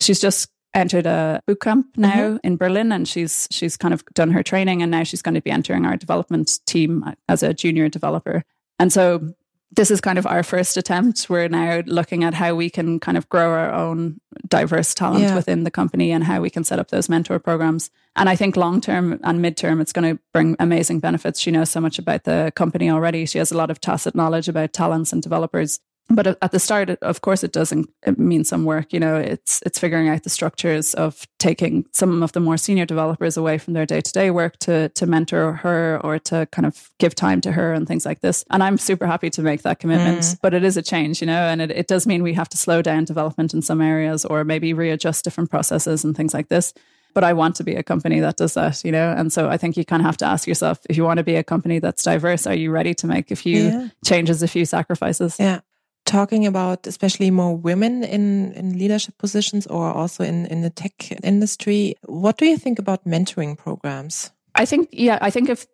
She's 0.00 0.20
just 0.20 0.50
entered 0.78 1.06
a 1.06 1.42
boot 1.46 1.60
camp 1.60 1.86
now 1.96 2.14
mm-hmm. 2.14 2.36
in 2.42 2.56
Berlin 2.56 2.92
and 2.92 3.06
she's 3.06 3.48
she's 3.50 3.76
kind 3.76 3.94
of 3.94 4.04
done 4.14 4.30
her 4.30 4.42
training 4.42 4.82
and 4.82 4.90
now 4.90 5.02
she's 5.02 5.22
going 5.22 5.34
to 5.34 5.40
be 5.40 5.50
entering 5.50 5.84
our 5.84 5.96
development 5.96 6.60
team 6.66 7.14
as 7.28 7.42
a 7.42 7.54
junior 7.54 7.88
developer. 7.88 8.44
And 8.78 8.92
so 8.92 9.34
this 9.70 9.90
is 9.90 10.00
kind 10.00 10.18
of 10.18 10.26
our 10.26 10.42
first 10.42 10.76
attempt. 10.76 11.28
We're 11.28 11.48
now 11.48 11.82
looking 11.86 12.24
at 12.24 12.34
how 12.34 12.54
we 12.54 12.70
can 12.70 12.98
kind 13.00 13.18
of 13.18 13.28
grow 13.28 13.50
our 13.50 13.70
own 13.72 14.20
diverse 14.48 14.94
talent 14.94 15.24
yeah. 15.24 15.34
within 15.34 15.64
the 15.64 15.70
company 15.70 16.10
and 16.10 16.24
how 16.24 16.40
we 16.40 16.48
can 16.48 16.64
set 16.64 16.78
up 16.78 16.88
those 16.88 17.08
mentor 17.08 17.38
programs. 17.38 17.90
And 18.16 18.28
I 18.28 18.36
think 18.36 18.56
long 18.56 18.80
term 18.80 19.20
and 19.22 19.42
mid 19.42 19.56
term, 19.56 19.80
it's 19.80 19.92
going 19.92 20.16
to 20.16 20.22
bring 20.32 20.56
amazing 20.58 21.00
benefits. 21.00 21.38
She 21.38 21.50
knows 21.50 21.70
so 21.70 21.80
much 21.80 21.98
about 21.98 22.24
the 22.24 22.52
company 22.56 22.90
already. 22.90 23.26
She 23.26 23.38
has 23.38 23.52
a 23.52 23.56
lot 23.56 23.70
of 23.70 23.80
tacit 23.80 24.14
knowledge 24.14 24.48
about 24.48 24.72
talents 24.72 25.12
and 25.12 25.22
developers 25.22 25.80
but 26.10 26.26
at 26.40 26.52
the 26.52 26.58
start, 26.58 26.90
of 26.90 27.20
course, 27.20 27.44
it 27.44 27.52
doesn't 27.52 27.88
mean 28.16 28.42
some 28.42 28.64
work. 28.64 28.92
You 28.92 29.00
know, 29.00 29.16
it's 29.16 29.60
it's 29.66 29.78
figuring 29.78 30.08
out 30.08 30.22
the 30.22 30.30
structures 30.30 30.94
of 30.94 31.26
taking 31.38 31.84
some 31.92 32.22
of 32.22 32.32
the 32.32 32.40
more 32.40 32.56
senior 32.56 32.86
developers 32.86 33.36
away 33.36 33.58
from 33.58 33.74
their 33.74 33.84
day 33.84 34.00
to 34.00 34.12
day 34.12 34.30
work 34.30 34.58
to 34.60 34.88
to 34.88 35.06
mentor 35.06 35.52
her 35.54 36.00
or 36.02 36.18
to 36.20 36.48
kind 36.50 36.64
of 36.64 36.90
give 36.98 37.14
time 37.14 37.42
to 37.42 37.52
her 37.52 37.74
and 37.74 37.86
things 37.86 38.06
like 38.06 38.20
this. 38.20 38.44
And 38.50 38.62
I'm 38.62 38.78
super 38.78 39.06
happy 39.06 39.28
to 39.30 39.42
make 39.42 39.62
that 39.62 39.80
commitment. 39.80 40.20
Mm. 40.20 40.38
But 40.40 40.54
it 40.54 40.64
is 40.64 40.78
a 40.78 40.82
change, 40.82 41.20
you 41.20 41.26
know, 41.26 41.42
and 41.42 41.60
it, 41.60 41.70
it 41.70 41.86
does 41.86 42.06
mean 42.06 42.22
we 42.22 42.34
have 42.34 42.48
to 42.50 42.56
slow 42.56 42.80
down 42.80 43.04
development 43.04 43.52
in 43.52 43.60
some 43.60 43.82
areas 43.82 44.24
or 44.24 44.44
maybe 44.44 44.72
readjust 44.72 45.24
different 45.24 45.50
processes 45.50 46.04
and 46.04 46.16
things 46.16 46.32
like 46.34 46.48
this 46.48 46.72
but 47.14 47.24
I 47.24 47.32
want 47.32 47.56
to 47.56 47.64
be 47.64 47.74
a 47.74 47.82
company 47.82 48.20
that 48.20 48.36
does 48.36 48.54
that, 48.54 48.84
you 48.84 48.92
know? 48.92 49.12
And 49.16 49.32
so 49.32 49.48
I 49.48 49.56
think 49.56 49.76
you 49.76 49.84
kind 49.84 50.02
of 50.02 50.06
have 50.06 50.18
to 50.18 50.26
ask 50.26 50.46
yourself 50.46 50.78
if 50.88 50.96
you 50.96 51.02
want 51.02 51.16
to 51.16 51.24
be 51.24 51.34
a 51.34 51.42
company 51.42 51.80
that's 51.80 52.04
diverse, 52.04 52.46
are 52.46 52.54
you 52.54 52.70
ready 52.70 52.94
to 52.94 53.06
make 53.08 53.32
a 53.32 53.36
few 53.36 53.62
yeah. 53.62 53.88
changes, 54.04 54.42
a 54.42 54.46
few 54.46 54.64
sacrifices? 54.64 55.36
Yeah 55.40 55.60
talking 56.08 56.46
about 56.46 56.86
especially 56.86 57.30
more 57.30 57.54
women 57.54 58.02
in, 58.02 58.52
in 58.54 58.78
leadership 58.78 59.16
positions 59.18 59.66
or 59.66 59.92
also 59.92 60.24
in, 60.24 60.46
in 60.46 60.62
the 60.62 60.70
tech 60.70 61.12
industry. 61.22 61.94
What 62.06 62.38
do 62.38 62.46
you 62.46 62.56
think 62.56 62.78
about 62.78 63.04
mentoring 63.04 63.56
programs? 63.56 64.32
I 64.54 64.64
think, 64.64 64.88
yeah, 64.90 65.18
I 65.20 65.30
think 65.30 65.50
if 65.50 65.66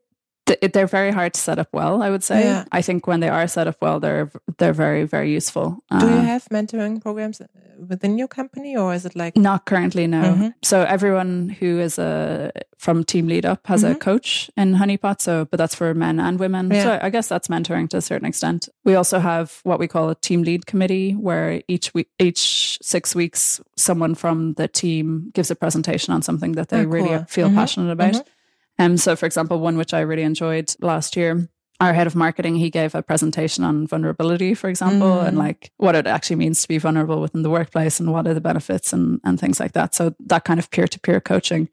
they're 0.46 0.86
very 0.86 1.10
hard 1.10 1.34
to 1.34 1.40
set 1.40 1.58
up 1.58 1.68
well. 1.72 2.02
I 2.02 2.10
would 2.10 2.22
say. 2.22 2.44
Yeah. 2.44 2.64
I 2.72 2.82
think 2.82 3.06
when 3.06 3.20
they 3.20 3.28
are 3.28 3.48
set 3.48 3.66
up 3.66 3.76
well, 3.80 4.00
they're 4.00 4.30
they're 4.58 4.74
very 4.74 5.04
very 5.04 5.30
useful. 5.30 5.82
Do 5.90 6.06
you 6.06 6.12
uh, 6.12 6.22
have 6.22 6.44
mentoring 6.50 7.00
programs 7.00 7.40
uh, 7.40 7.46
within 7.88 8.18
your 8.18 8.28
company, 8.28 8.76
or 8.76 8.94
is 8.94 9.04
it 9.06 9.16
like 9.16 9.36
not 9.36 9.64
currently? 9.64 10.06
No. 10.06 10.22
Mm 10.22 10.40
-hmm. 10.40 10.52
So 10.62 10.82
everyone 10.82 11.56
who 11.60 11.80
is 11.80 11.98
a 11.98 12.50
from 12.78 13.04
Team 13.04 13.28
Lead 13.28 13.44
Up 13.44 13.66
has 13.66 13.80
mm 13.80 13.86
-hmm. 13.86 13.90
a 13.90 13.94
mm-hmm. 13.94 14.10
coach 14.10 14.50
in 14.56 14.74
Honeypot. 14.74 15.22
So, 15.22 15.46
but 15.50 15.58
that's 15.58 15.74
for 15.74 15.94
men 15.94 16.20
and 16.20 16.38
women. 16.38 16.70
Yeah. 16.70 16.82
So 16.82 17.06
I 17.06 17.10
guess 17.10 17.28
that's 17.28 17.48
mentoring 17.48 17.88
to 17.88 17.96
a 17.96 18.00
certain 18.00 18.28
extent. 18.28 18.68
We 18.84 18.96
also 18.96 19.18
have 19.18 19.48
what 19.62 19.78
we 19.78 19.86
call 19.86 20.08
a 20.10 20.14
team 20.20 20.42
lead 20.42 20.64
committee, 20.70 21.16
where 21.20 21.62
each 21.66 21.90
week, 21.94 22.08
each 22.18 22.76
six 22.82 23.14
weeks, 23.14 23.60
someone 23.76 24.14
from 24.14 24.54
the 24.54 24.68
team 24.68 25.30
gives 25.32 25.50
a 25.50 25.54
presentation 25.54 26.14
on 26.14 26.22
something 26.22 26.54
that 26.56 26.68
they 26.68 26.84
oh, 26.86 26.92
really 26.92 27.24
feel 27.28 27.46
mm 27.46 27.52
-hmm. 27.52 27.60
passionate 27.60 27.92
about. 27.92 28.24
Um, 28.78 28.96
so, 28.96 29.16
for 29.16 29.26
example, 29.26 29.60
one 29.60 29.76
which 29.76 29.94
I 29.94 30.00
really 30.00 30.22
enjoyed 30.22 30.74
last 30.80 31.16
year, 31.16 31.48
our 31.80 31.92
head 31.92 32.06
of 32.06 32.14
marketing, 32.14 32.56
he 32.56 32.70
gave 32.70 32.94
a 32.94 33.02
presentation 33.02 33.64
on 33.64 33.86
vulnerability, 33.86 34.54
for 34.54 34.68
example, 34.68 35.08
mm. 35.08 35.26
and 35.26 35.38
like 35.38 35.72
what 35.76 35.94
it 35.94 36.06
actually 36.06 36.36
means 36.36 36.62
to 36.62 36.68
be 36.68 36.78
vulnerable 36.78 37.20
within 37.20 37.42
the 37.42 37.50
workplace 37.50 38.00
and 38.00 38.12
what 38.12 38.26
are 38.26 38.34
the 38.34 38.40
benefits 38.40 38.92
and, 38.92 39.20
and 39.24 39.38
things 39.38 39.60
like 39.60 39.72
that. 39.72 39.94
So, 39.94 40.14
that 40.26 40.44
kind 40.44 40.58
of 40.60 40.70
peer 40.70 40.88
to 40.88 41.00
peer 41.00 41.20
coaching. 41.20 41.68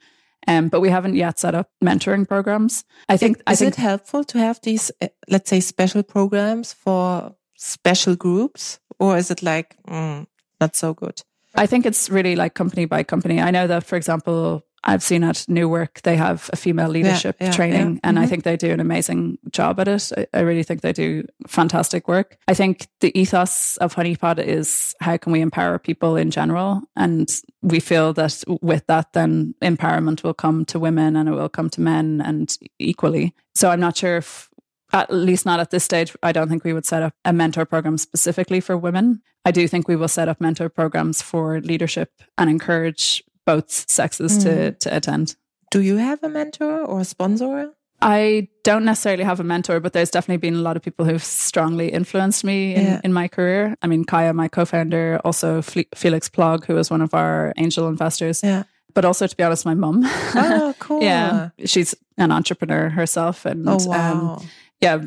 Um, 0.48 0.70
but 0.70 0.80
we 0.80 0.90
haven't 0.90 1.16
yet 1.16 1.40
set 1.40 1.54
up 1.54 1.70
mentoring 1.84 2.28
programs. 2.28 2.84
I 3.08 3.18
think. 3.18 3.38
Is 3.38 3.44
I 3.48 3.56
think, 3.56 3.74
it 3.74 3.76
helpful 3.76 4.24
to 4.24 4.38
have 4.40 4.60
these, 4.62 4.92
uh, 5.02 5.08
let's 5.30 5.50
say, 5.50 5.60
special 5.60 6.02
programs 6.04 6.74
for 6.74 7.36
special 7.56 8.16
groups, 8.16 8.80
or 9.00 9.18
is 9.18 9.30
it 9.30 9.44
like 9.44 9.76
mm, 9.88 10.26
not 10.60 10.76
so 10.76 10.94
good? 10.96 11.22
I 11.54 11.68
think 11.68 11.86
it's 11.86 12.10
really 12.10 12.36
like 12.36 12.54
company 12.54 12.86
by 12.86 13.04
company. 13.04 13.40
I 13.40 13.52
know 13.52 13.68
that, 13.68 13.84
for 13.84 13.98
example, 13.98 14.64
I've 14.84 15.04
seen 15.04 15.24
at 15.24 15.46
New 15.48 15.70
Work, 15.70 16.02
they 16.02 16.16
have 16.16 16.50
a 16.52 16.56
female 16.56 16.90
leadership 16.90 17.38
yeah, 17.40 17.48
yeah, 17.48 17.54
training, 17.54 17.94
yeah. 17.94 18.00
and 18.04 18.18
mm-hmm. 18.18 18.24
I 18.24 18.28
think 18.28 18.44
they 18.44 18.58
do 18.58 18.72
an 18.72 18.80
amazing 18.80 19.38
job 19.52 19.80
at 19.80 19.88
it. 19.88 20.12
I, 20.18 20.28
I, 20.34 20.40
really 20.42 20.64
think 20.64 20.82
they 20.82 20.94
do 20.94 21.24
fantastic 21.48 22.08
work. 22.08 22.38
I 22.48 22.54
think 22.54 22.88
the 23.00 23.18
ethos 23.20 23.78
of 23.78 23.96
Honeypot 23.96 24.40
is 24.40 24.96
how 25.00 25.18
can 25.18 25.32
we 25.32 25.42
empower 25.42 25.78
people 25.78 26.16
in 26.16 26.32
general? 26.32 26.82
And 26.96 27.30
we 27.62 27.80
feel 27.80 28.14
that 28.14 28.44
with 28.62 28.88
that, 28.88 29.14
then 29.14 29.54
empowerment 29.62 30.24
will 30.24 30.34
come 30.34 30.66
to 30.66 30.80
women 30.80 31.16
and 31.16 31.30
it 31.30 31.34
will 31.34 31.50
come 31.50 31.70
to 31.72 31.82
men 31.82 32.22
and 32.26 32.58
equally. 32.80 33.36
So 33.54 33.70
I'm 33.70 33.80
not 33.80 33.98
sure 33.98 34.18
if 34.18 34.50
at 34.94 35.12
least 35.12 35.46
not 35.46 35.60
at 35.60 35.72
this 35.72 35.84
stage. 35.84 36.16
I 36.24 36.32
don't 36.32 36.50
think 36.50 36.64
we 36.64 36.74
would 36.74 36.86
set 36.86 37.04
up 37.04 37.14
a 37.24 37.32
mentor 37.32 37.66
program 37.66 37.98
specifically 37.98 38.60
for 38.60 38.78
women. 38.78 39.22
I 39.46 39.52
do 39.52 39.68
think 39.68 39.88
we 39.88 39.96
will 39.96 40.08
set 40.08 40.28
up 40.28 40.42
mentor 40.42 40.70
programs 40.70 41.22
for 41.22 41.62
leadership 41.62 42.12
and 42.38 42.50
encourage 42.50 43.24
both 43.46 43.70
sexes 43.90 44.38
mm. 44.38 44.44
to 44.44 44.72
to 44.72 44.96
attend. 44.96 45.36
Do 45.70 45.82
you 45.82 45.98
have 45.98 46.24
a 46.24 46.30
mentor 46.30 46.86
or 46.86 47.00
a 47.00 47.06
sponsor? 47.06 47.74
I 48.02 48.48
don't 48.64 48.84
necessarily 48.84 49.24
have 49.24 49.40
a 49.40 49.44
mentor, 49.44 49.80
but 49.80 49.94
there's 49.94 50.10
definitely 50.10 50.38
been 50.38 50.56
a 50.56 50.62
lot 50.62 50.76
of 50.76 50.82
people 50.82 51.06
who've 51.06 51.24
strongly 51.24 51.90
influenced 51.90 52.44
me 52.44 52.74
in, 52.74 52.86
yeah. 52.86 53.02
in 53.04 53.14
my 53.14 53.28
career. 53.28 53.76
I 53.82 53.88
mean, 53.88 54.06
Kaya, 54.06 54.34
my 54.34 54.48
co-founder, 54.48 55.22
also 55.24 55.62
Felix 55.62 56.28
Plog, 56.28 56.66
who 56.66 56.74
was 56.74 56.90
one 56.90 57.02
of 57.02 57.14
our 57.14 57.54
angel 57.58 57.88
investors. 57.88 58.42
Yeah. 58.44 58.64
But 58.94 59.06
also, 59.06 59.28
to 59.28 59.36
be 59.36 59.44
honest, 59.44 59.66
my 59.66 59.76
mum. 59.76 60.02
Oh, 60.04 60.74
cool. 60.80 61.04
yeah. 61.04 61.50
She's 61.66 61.96
an 62.18 62.32
entrepreneur 62.32 62.90
herself. 62.90 63.46
And 63.46 63.70
oh, 63.70 63.78
wow. 63.82 64.38
um, 64.38 64.48
yeah, 64.82 65.06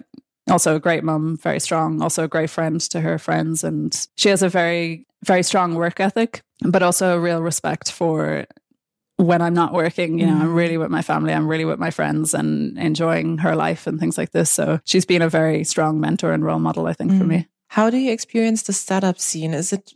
also 0.50 0.76
a 0.76 0.80
great 0.80 1.04
mum, 1.04 1.36
very 1.36 1.60
strong, 1.60 2.02
also 2.02 2.24
a 2.24 2.28
great 2.28 2.50
friend 2.50 2.80
to 2.80 3.00
her 3.00 3.18
friends. 3.18 3.64
And 3.64 4.06
she 4.16 4.28
has 4.28 4.42
a 4.42 4.48
very, 4.48 5.06
very 5.24 5.42
strong 5.42 5.74
work 5.74 6.00
ethic 6.00 6.42
but 6.62 6.82
also 6.82 7.16
a 7.16 7.20
real 7.20 7.42
respect 7.42 7.90
for 7.90 8.46
when 9.16 9.40
I'm 9.40 9.54
not 9.54 9.72
working, 9.72 10.18
you 10.18 10.26
know, 10.26 10.34
I'm 10.34 10.48
mm. 10.48 10.56
really 10.56 10.76
with 10.76 10.90
my 10.90 11.02
family, 11.02 11.32
I'm 11.32 11.46
really 11.46 11.64
with 11.64 11.78
my 11.78 11.90
friends 11.90 12.34
and 12.34 12.76
enjoying 12.78 13.38
her 13.38 13.54
life 13.54 13.86
and 13.86 14.00
things 14.00 14.18
like 14.18 14.32
this. 14.32 14.50
So 14.50 14.80
she's 14.84 15.04
been 15.04 15.22
a 15.22 15.28
very 15.28 15.62
strong 15.62 16.00
mentor 16.00 16.32
and 16.32 16.44
role 16.44 16.58
model, 16.58 16.86
I 16.86 16.94
think, 16.94 17.12
mm. 17.12 17.18
for 17.18 17.24
me. 17.24 17.46
How 17.68 17.90
do 17.90 17.96
you 17.96 18.12
experience 18.12 18.62
the 18.62 18.72
startup 18.72 19.20
scene? 19.20 19.54
Is 19.54 19.72
it, 19.72 19.92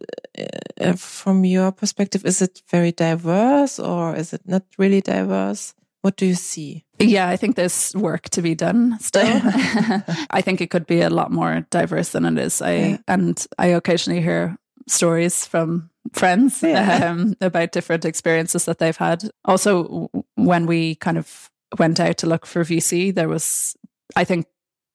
uh, 0.81 0.93
from 0.93 1.45
your 1.45 1.73
perspective, 1.73 2.25
is 2.25 2.41
it 2.41 2.63
very 2.71 2.93
diverse 2.93 3.81
or 3.81 4.15
is 4.15 4.33
it 4.33 4.43
not 4.47 4.63
really 4.79 5.01
diverse? 5.01 5.75
What 6.03 6.17
do 6.17 6.27
you 6.27 6.35
see? 6.35 6.85
Yeah, 7.01 7.29
I 7.29 7.37
think 7.37 7.57
there's 7.57 7.95
work 7.95 8.29
to 8.31 8.43
be 8.43 8.55
done 8.55 8.99
still. 9.01 9.25
I 10.31 10.41
think 10.43 10.61
it 10.61 10.71
could 10.71 10.87
be 10.87 11.01
a 11.01 11.11
lot 11.11 11.31
more 11.31 11.67
diverse 11.71 12.11
than 12.11 12.25
it 12.25 12.39
is. 12.39 12.63
I 12.63 12.73
yeah. 12.73 12.97
and 13.07 13.47
I 13.59 13.67
occasionally 13.67 14.21
hear 14.21 14.57
stories 14.87 15.45
from 15.47 15.91
friends 16.13 16.63
yeah. 16.63 17.11
um, 17.11 17.35
about 17.41 17.73
different 17.73 18.05
experiences 18.05 18.65
that 18.65 18.79
they've 18.79 18.97
had. 18.97 19.31
Also, 19.45 20.11
when 20.37 20.67
we 20.67 20.95
kind 20.97 21.19
of 21.19 21.51
went 21.79 22.01
out 22.01 22.19
to 22.19 22.27
look 22.27 22.47
for 22.47 22.65
VC, 22.65 23.15
there 23.15 23.29
was, 23.29 23.77
I 24.17 24.25
think, 24.25 24.47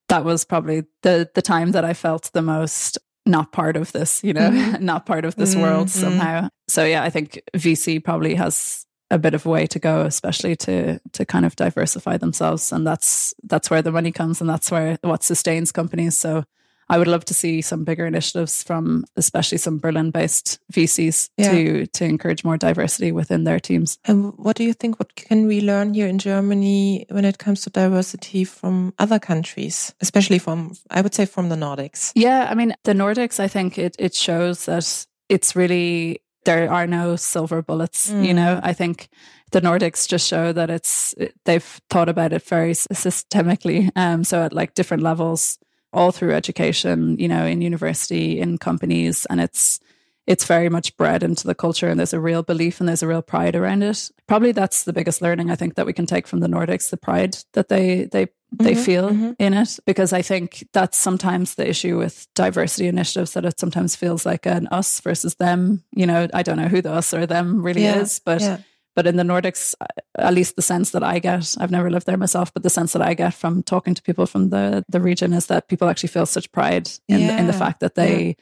that 0.09 0.25
was 0.25 0.43
probably 0.45 0.83
the 1.01 1.29
the 1.33 1.41
time 1.41 1.71
that 1.71 1.85
I 1.85 1.93
felt 1.93 2.31
the 2.33 2.41
most 2.41 2.97
not 3.25 3.51
part 3.53 3.77
of 3.77 3.91
this, 3.93 4.23
you 4.23 4.33
know, 4.33 4.49
mm-hmm. 4.49 4.83
not 4.85 5.05
part 5.05 5.25
of 5.25 5.35
this 5.35 5.53
mm-hmm. 5.53 5.63
world 5.63 5.89
somehow. 5.89 6.49
So 6.67 6.83
yeah, 6.83 7.03
I 7.03 7.09
think 7.09 7.41
VC 7.55 8.03
probably 8.03 8.35
has 8.35 8.85
a 9.13 9.19
bit 9.19 9.35
of 9.35 9.45
a 9.45 9.49
way 9.49 9.67
to 9.67 9.79
go, 9.79 10.01
especially 10.01 10.55
to 10.55 10.99
to 11.13 11.25
kind 11.25 11.45
of 11.45 11.55
diversify 11.55 12.17
themselves, 12.17 12.71
and 12.71 12.85
that's 12.85 13.33
that's 13.43 13.69
where 13.69 13.81
the 13.81 13.91
money 13.91 14.11
comes, 14.11 14.41
and 14.41 14.49
that's 14.49 14.71
where 14.71 14.97
what 15.01 15.23
sustains 15.23 15.71
companies. 15.71 16.17
So 16.17 16.43
I 16.89 16.97
would 16.97 17.07
love 17.07 17.23
to 17.25 17.33
see 17.33 17.61
some 17.61 17.83
bigger 17.83 18.05
initiatives 18.05 18.63
from 18.63 19.05
especially 19.15 19.59
some 19.59 19.77
Berlin 19.77 20.11
based 20.11 20.59
VCs 20.73 21.29
yeah. 21.37 21.51
to 21.51 21.85
to 21.87 22.05
encourage 22.05 22.43
more 22.43 22.57
diversity 22.57 23.11
within 23.11 23.43
their 23.43 23.59
teams. 23.59 23.99
And 24.05 24.33
what 24.37 24.55
do 24.55 24.63
you 24.63 24.73
think 24.73 24.99
what 24.99 25.15
can 25.15 25.45
we 25.45 25.61
learn 25.61 25.93
here 25.93 26.07
in 26.07 26.17
Germany 26.17 27.05
when 27.09 27.25
it 27.25 27.37
comes 27.37 27.61
to 27.61 27.69
diversity 27.69 28.43
from 28.43 28.93
other 28.97 29.19
countries, 29.19 29.93
especially 30.01 30.39
from 30.39 30.75
I 30.89 31.01
would 31.01 31.13
say 31.13 31.25
from 31.25 31.49
the 31.49 31.55
Nordics? 31.55 32.11
Yeah, 32.15 32.47
I 32.49 32.55
mean 32.55 32.73
the 32.83 32.93
Nordics 32.93 33.39
I 33.39 33.47
think 33.47 33.77
it 33.77 33.95
it 33.99 34.15
shows 34.15 34.65
that 34.65 35.05
it's 35.29 35.55
really 35.55 36.22
there 36.45 36.71
are 36.71 36.87
no 36.87 37.15
silver 37.15 37.61
bullets, 37.61 38.11
mm. 38.11 38.25
you 38.25 38.33
know. 38.33 38.59
I 38.63 38.73
think 38.73 39.09
the 39.51 39.61
Nordics 39.61 40.07
just 40.07 40.27
show 40.27 40.51
that 40.53 40.69
it's 40.69 41.15
they've 41.45 41.81
thought 41.89 42.09
about 42.09 42.33
it 42.33 42.41
very 42.43 42.71
systemically 42.71 43.91
um 43.95 44.23
so 44.23 44.41
at 44.43 44.53
like 44.53 44.73
different 44.73 45.03
levels 45.03 45.59
all 45.93 46.11
through 46.11 46.33
education, 46.33 47.17
you 47.19 47.27
know, 47.27 47.45
in 47.45 47.61
university, 47.61 48.39
in 48.39 48.57
companies, 48.57 49.25
and 49.29 49.39
it's 49.39 49.79
it's 50.25 50.45
very 50.45 50.69
much 50.69 50.95
bred 50.95 51.21
into 51.21 51.47
the 51.47 51.55
culture 51.55 51.89
and 51.89 51.99
there's 51.99 52.13
a 52.13 52.19
real 52.19 52.43
belief 52.43 52.79
and 52.79 52.87
there's 52.87 53.03
a 53.03 53.07
real 53.07 53.21
pride 53.21 53.55
around 53.55 53.83
it. 53.83 54.09
Probably 54.27 54.51
that's 54.53 54.83
the 54.83 54.93
biggest 54.93 55.21
learning 55.21 55.51
I 55.51 55.55
think 55.55 55.75
that 55.75 55.85
we 55.85 55.93
can 55.93 56.05
take 56.05 56.27
from 56.27 56.39
the 56.39 56.47
Nordics, 56.47 56.89
the 56.89 56.97
pride 56.97 57.37
that 57.53 57.67
they 57.69 58.05
they 58.05 58.27
they 58.51 58.73
mm-hmm, 58.73 58.83
feel 58.83 59.09
mm-hmm. 59.09 59.31
in 59.39 59.53
it 59.53 59.79
because 59.85 60.13
I 60.13 60.21
think 60.21 60.67
that's 60.73 60.97
sometimes 60.97 61.55
the 61.55 61.67
issue 61.67 61.97
with 61.97 62.27
diversity 62.35 62.87
initiatives 62.87 63.33
that 63.33 63.45
it 63.45 63.59
sometimes 63.59 63.95
feels 63.95 64.25
like 64.25 64.45
an 64.45 64.67
us 64.67 64.99
versus 65.01 65.35
them. 65.35 65.83
You 65.91 66.05
know, 66.05 66.27
I 66.33 66.43
don't 66.43 66.57
know 66.57 66.67
who 66.67 66.81
the 66.81 66.93
us 66.93 67.13
or 67.13 67.25
them 67.25 67.63
really 67.63 67.83
yeah, 67.83 67.99
is, 67.99 68.19
but 68.23 68.41
yeah. 68.41 68.57
But 68.95 69.07
in 69.07 69.15
the 69.15 69.23
Nordics, 69.23 69.73
at 70.19 70.33
least 70.35 70.55
the 70.55 70.61
sense 70.61 70.91
that 70.91 71.03
I 71.03 71.17
get, 71.17 71.55
I've 71.59 71.71
never 71.71 71.89
lived 71.89 72.05
there 72.05 72.15
myself, 72.15 72.53
but 72.53 72.61
the 72.61 72.69
sense 72.69 72.93
that 72.93 73.01
I 73.01 73.15
get 73.15 73.33
from 73.33 73.63
talking 73.63 73.95
to 73.95 74.03
people 74.03 74.27
from 74.27 74.49
the, 74.49 74.85
the 74.87 75.01
region 75.01 75.33
is 75.33 75.47
that 75.47 75.67
people 75.67 75.89
actually 75.89 76.09
feel 76.09 76.27
such 76.27 76.51
pride 76.51 76.89
in, 77.09 77.21
yeah. 77.21 77.39
in 77.39 77.47
the 77.47 77.53
fact 77.53 77.79
that 77.79 77.95
they. 77.95 78.37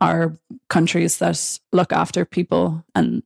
Are 0.00 0.36
countries 0.68 1.18
that 1.18 1.58
look 1.72 1.92
after 1.92 2.24
people. 2.24 2.84
And 2.94 3.22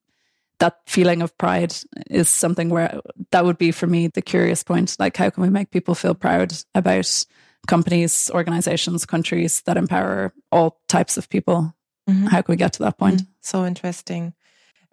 that 0.58 0.78
feeling 0.86 1.22
of 1.22 1.36
pride 1.38 1.74
is 2.10 2.28
something 2.28 2.68
where 2.68 3.00
that 3.30 3.44
would 3.44 3.58
be 3.58 3.70
for 3.70 3.86
me 3.86 4.08
the 4.08 4.22
curious 4.22 4.62
point. 4.62 4.96
Like, 4.98 5.16
how 5.16 5.30
can 5.30 5.42
we 5.42 5.50
make 5.50 5.70
people 5.70 5.94
feel 5.94 6.14
proud 6.14 6.52
about 6.74 7.24
companies, 7.66 8.30
organizations, 8.34 9.06
countries 9.06 9.62
that 9.62 9.76
empower 9.76 10.32
all 10.50 10.80
types 10.88 11.16
of 11.16 11.28
people? 11.28 11.74
Mm-hmm. 12.08 12.26
How 12.26 12.42
can 12.42 12.52
we 12.52 12.56
get 12.56 12.72
to 12.74 12.82
that 12.84 12.98
point? 12.98 13.22
Mm-hmm. 13.22 13.32
So 13.40 13.64
interesting 13.64 14.34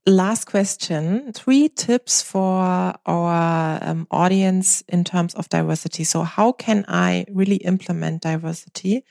last 0.07 0.45
question 0.45 1.31
three 1.33 1.67
tips 1.67 2.21
for 2.21 2.93
our 3.05 3.79
um, 3.81 4.07
audience 4.11 4.83
in 4.87 5.03
terms 5.03 5.33
of 5.33 5.49
diversity 5.49 6.03
so 6.03 6.21
how 6.21 6.51
can 6.51 6.85
i 6.87 7.25
really 7.31 7.55
implement 7.57 8.21
diversity 8.21 9.03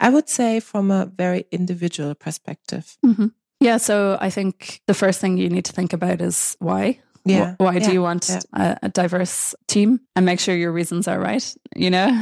I 0.00 0.10
would 0.10 0.28
say 0.28 0.60
from 0.60 0.90
a 0.90 1.06
very 1.06 1.44
individual 1.52 2.14
perspective. 2.14 2.96
Mm-hmm. 3.04 3.26
Yeah. 3.60 3.76
So 3.76 4.16
I 4.20 4.30
think 4.30 4.80
the 4.86 4.94
first 4.94 5.20
thing 5.20 5.36
you 5.36 5.50
need 5.50 5.66
to 5.66 5.72
think 5.72 5.92
about 5.92 6.20
is 6.20 6.56
why. 6.58 7.00
Yeah. 7.24 7.54
Why 7.58 7.74
yeah. 7.74 7.86
do 7.86 7.92
you 7.92 8.02
want 8.02 8.28
yeah. 8.28 8.40
a, 8.82 8.86
a, 8.86 8.88
diverse 8.88 9.54
team 9.66 10.00
and 10.16 10.24
make 10.24 10.40
sure 10.40 10.56
your 10.56 10.72
reasons 10.72 11.06
are 11.06 11.20
right? 11.20 11.54
You 11.76 11.90
know, 11.90 12.08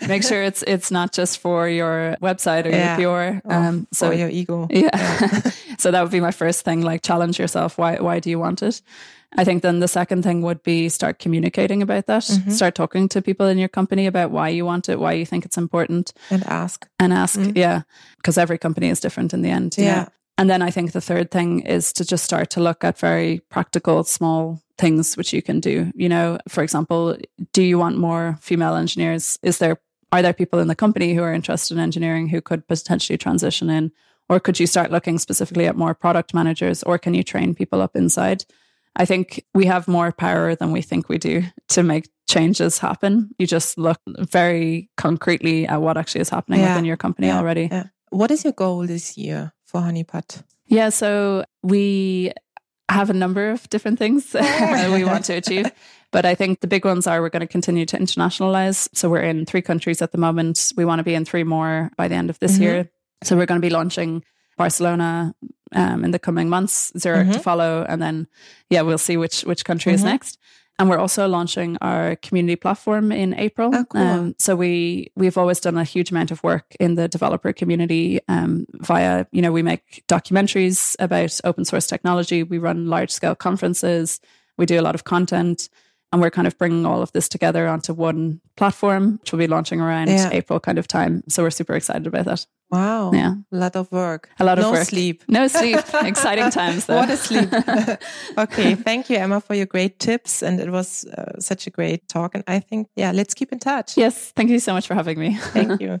make 0.08 0.22
sure 0.22 0.42
it's 0.42 0.62
it's 0.66 0.90
not 0.90 1.12
just 1.12 1.38
for 1.38 1.68
your 1.68 2.16
website 2.20 2.66
or 2.66 2.70
yeah. 2.70 2.98
your 2.98 3.40
PR. 3.44 3.52
Um, 3.52 3.88
so 3.92 4.10
your 4.10 4.28
ego. 4.28 4.68
Yeah. 4.70 5.50
so 5.78 5.90
that 5.90 6.02
would 6.02 6.12
be 6.12 6.20
my 6.20 6.32
first 6.32 6.64
thing. 6.64 6.82
Like 6.82 7.02
challenge 7.02 7.38
yourself. 7.38 7.78
Why 7.78 7.96
why 7.96 8.20
do 8.20 8.30
you 8.30 8.38
want 8.38 8.62
it? 8.62 8.82
I 9.36 9.44
think 9.44 9.62
then 9.62 9.78
the 9.78 9.88
second 9.88 10.22
thing 10.22 10.42
would 10.42 10.62
be 10.64 10.88
start 10.88 11.20
communicating 11.20 11.82
about 11.82 12.06
that. 12.06 12.24
Mm-hmm. 12.24 12.50
Start 12.50 12.74
talking 12.74 13.08
to 13.10 13.22
people 13.22 13.46
in 13.46 13.58
your 13.58 13.68
company 13.68 14.06
about 14.06 14.32
why 14.32 14.48
you 14.48 14.64
want 14.64 14.88
it, 14.88 14.98
why 14.98 15.12
you 15.12 15.24
think 15.24 15.44
it's 15.44 15.56
important, 15.56 16.12
and 16.30 16.44
ask 16.46 16.86
and 16.98 17.12
ask. 17.12 17.38
Mm-hmm. 17.38 17.56
Yeah, 17.56 17.82
because 18.16 18.36
every 18.36 18.58
company 18.58 18.88
is 18.88 19.00
different 19.00 19.32
in 19.32 19.42
the 19.42 19.50
end. 19.50 19.76
Yeah. 19.78 20.02
Know? 20.02 20.08
And 20.40 20.48
then 20.48 20.62
I 20.62 20.70
think 20.70 20.92
the 20.92 21.02
third 21.02 21.30
thing 21.30 21.60
is 21.66 21.92
to 21.92 22.02
just 22.02 22.24
start 22.24 22.48
to 22.50 22.62
look 22.62 22.82
at 22.82 22.98
very 22.98 23.40
practical, 23.50 24.04
small 24.04 24.62
things 24.78 25.14
which 25.14 25.34
you 25.34 25.42
can 25.42 25.60
do. 25.60 25.92
You 25.94 26.08
know, 26.08 26.38
for 26.48 26.62
example, 26.62 27.18
do 27.52 27.62
you 27.62 27.78
want 27.78 27.98
more 27.98 28.38
female 28.40 28.74
engineers? 28.74 29.38
Is 29.42 29.58
there 29.58 29.76
are 30.12 30.22
there 30.22 30.32
people 30.32 30.58
in 30.58 30.68
the 30.68 30.74
company 30.74 31.12
who 31.12 31.22
are 31.22 31.34
interested 31.34 31.74
in 31.74 31.80
engineering 31.80 32.26
who 32.26 32.40
could 32.40 32.66
potentially 32.66 33.18
transition 33.18 33.68
in? 33.68 33.92
Or 34.30 34.40
could 34.40 34.58
you 34.58 34.66
start 34.66 34.90
looking 34.90 35.18
specifically 35.18 35.66
at 35.66 35.76
more 35.76 35.92
product 35.92 36.32
managers 36.32 36.82
or 36.84 36.96
can 36.96 37.12
you 37.12 37.22
train 37.22 37.54
people 37.54 37.82
up 37.82 37.94
inside? 37.94 38.46
I 38.96 39.04
think 39.04 39.44
we 39.52 39.66
have 39.66 39.88
more 39.88 40.10
power 40.10 40.54
than 40.54 40.72
we 40.72 40.80
think 40.80 41.10
we 41.10 41.18
do 41.18 41.42
to 41.68 41.82
make 41.82 42.08
changes 42.30 42.78
happen. 42.78 43.34
You 43.38 43.46
just 43.46 43.76
look 43.76 44.00
very 44.06 44.88
concretely 44.96 45.66
at 45.66 45.82
what 45.82 45.98
actually 45.98 46.22
is 46.22 46.30
happening 46.30 46.60
yeah. 46.60 46.70
within 46.70 46.86
your 46.86 46.96
company 46.96 47.26
yeah. 47.26 47.36
already. 47.36 47.68
Yeah. 47.70 47.88
What 48.08 48.30
is 48.30 48.42
your 48.42 48.54
goal 48.54 48.86
this 48.86 49.18
year 49.18 49.52
for 49.70 49.80
Honeypot? 49.80 50.42
Yeah, 50.66 50.90
so 50.90 51.44
we 51.62 52.32
have 52.88 53.10
a 53.10 53.14
number 53.14 53.50
of 53.50 53.68
different 53.70 53.98
things 53.98 54.34
we 54.92 55.04
want 55.04 55.24
to 55.26 55.34
achieve. 55.34 55.70
But 56.12 56.24
I 56.24 56.34
think 56.34 56.60
the 56.60 56.66
big 56.66 56.84
ones 56.84 57.06
are 57.06 57.20
we're 57.20 57.28
going 57.28 57.40
to 57.40 57.46
continue 57.46 57.86
to 57.86 57.96
internationalize. 57.96 58.88
So 58.94 59.08
we're 59.08 59.22
in 59.22 59.46
three 59.46 59.62
countries 59.62 60.02
at 60.02 60.10
the 60.10 60.18
moment. 60.18 60.72
We 60.76 60.84
want 60.84 60.98
to 60.98 61.04
be 61.04 61.14
in 61.14 61.24
three 61.24 61.44
more 61.44 61.90
by 61.96 62.08
the 62.08 62.16
end 62.16 62.30
of 62.30 62.38
this 62.40 62.54
mm-hmm. 62.54 62.62
year. 62.62 62.90
So 63.22 63.36
we're 63.36 63.46
going 63.46 63.60
to 63.60 63.66
be 63.66 63.72
launching 63.72 64.24
Barcelona 64.56 65.34
um, 65.72 66.04
in 66.04 66.10
the 66.10 66.18
coming 66.18 66.48
months, 66.48 66.92
Zurich 66.98 67.26
mm-hmm. 67.26 67.32
to 67.32 67.38
follow, 67.38 67.86
and 67.88 68.02
then 68.02 68.26
yeah, 68.70 68.82
we'll 68.82 68.98
see 68.98 69.16
which 69.16 69.42
which 69.42 69.64
country 69.64 69.92
mm-hmm. 69.92 69.96
is 69.96 70.04
next. 70.04 70.38
And 70.80 70.88
we're 70.88 70.96
also 70.96 71.28
launching 71.28 71.76
our 71.82 72.16
community 72.16 72.56
platform 72.56 73.12
in 73.12 73.34
April. 73.34 73.70
Oh, 73.74 73.84
cool. 73.84 74.00
um, 74.00 74.34
so 74.38 74.56
we 74.56 75.12
we've 75.14 75.36
always 75.36 75.60
done 75.60 75.76
a 75.76 75.84
huge 75.84 76.10
amount 76.10 76.30
of 76.30 76.42
work 76.42 76.74
in 76.80 76.94
the 76.94 77.06
developer 77.06 77.52
community 77.52 78.18
um, 78.28 78.64
via 78.72 79.26
you 79.30 79.42
know 79.42 79.52
we 79.52 79.62
make 79.62 80.02
documentaries 80.08 80.96
about 80.98 81.38
open 81.44 81.66
source 81.66 81.86
technology. 81.86 82.42
We 82.42 82.56
run 82.56 82.86
large 82.86 83.10
scale 83.10 83.34
conferences. 83.34 84.20
We 84.56 84.64
do 84.64 84.80
a 84.80 84.82
lot 84.82 84.94
of 84.94 85.04
content. 85.04 85.68
And 86.12 86.20
we're 86.20 86.30
kind 86.30 86.48
of 86.48 86.58
bringing 86.58 86.86
all 86.86 87.02
of 87.02 87.12
this 87.12 87.28
together 87.28 87.68
onto 87.68 87.92
one 87.92 88.40
platform, 88.56 89.18
which 89.20 89.30
will 89.30 89.38
be 89.38 89.46
launching 89.46 89.80
around 89.80 90.08
yeah. 90.08 90.30
April 90.32 90.58
kind 90.58 90.76
of 90.76 90.88
time. 90.88 91.22
So 91.28 91.44
we're 91.44 91.50
super 91.50 91.76
excited 91.76 92.06
about 92.06 92.24
that. 92.24 92.46
Wow. 92.70 93.12
Yeah. 93.12 93.34
A 93.52 93.56
lot 93.56 93.76
of 93.76 93.90
work. 93.92 94.30
A 94.38 94.44
lot 94.44 94.58
of 94.58 94.64
work. 94.66 94.74
no 94.74 94.82
sleep. 94.84 95.24
No 95.28 95.48
sleep. 95.48 95.78
Exciting 96.02 96.50
times 96.60 96.86
though. 96.86 96.96
What 96.96 97.10
a 97.10 97.16
sleep. 97.16 97.48
okay. 98.38 98.74
Thank 98.74 99.10
you, 99.10 99.16
Emma, 99.16 99.40
for 99.40 99.54
your 99.54 99.66
great 99.66 99.98
tips. 99.98 100.42
And 100.42 100.60
it 100.60 100.70
was 100.70 101.04
uh, 101.06 101.40
such 101.40 101.66
a 101.66 101.70
great 101.70 102.08
talk. 102.08 102.34
And 102.34 102.44
I 102.46 102.60
think, 102.60 102.88
yeah, 102.96 103.12
let's 103.12 103.34
keep 103.34 103.52
in 103.52 103.58
touch. 103.58 103.96
Yes. 103.96 104.32
Thank 104.36 104.50
you 104.50 104.58
so 104.60 104.72
much 104.72 104.86
for 104.86 104.94
having 104.94 105.18
me. 105.18 105.36
Thank 105.36 105.80
you. 105.80 106.00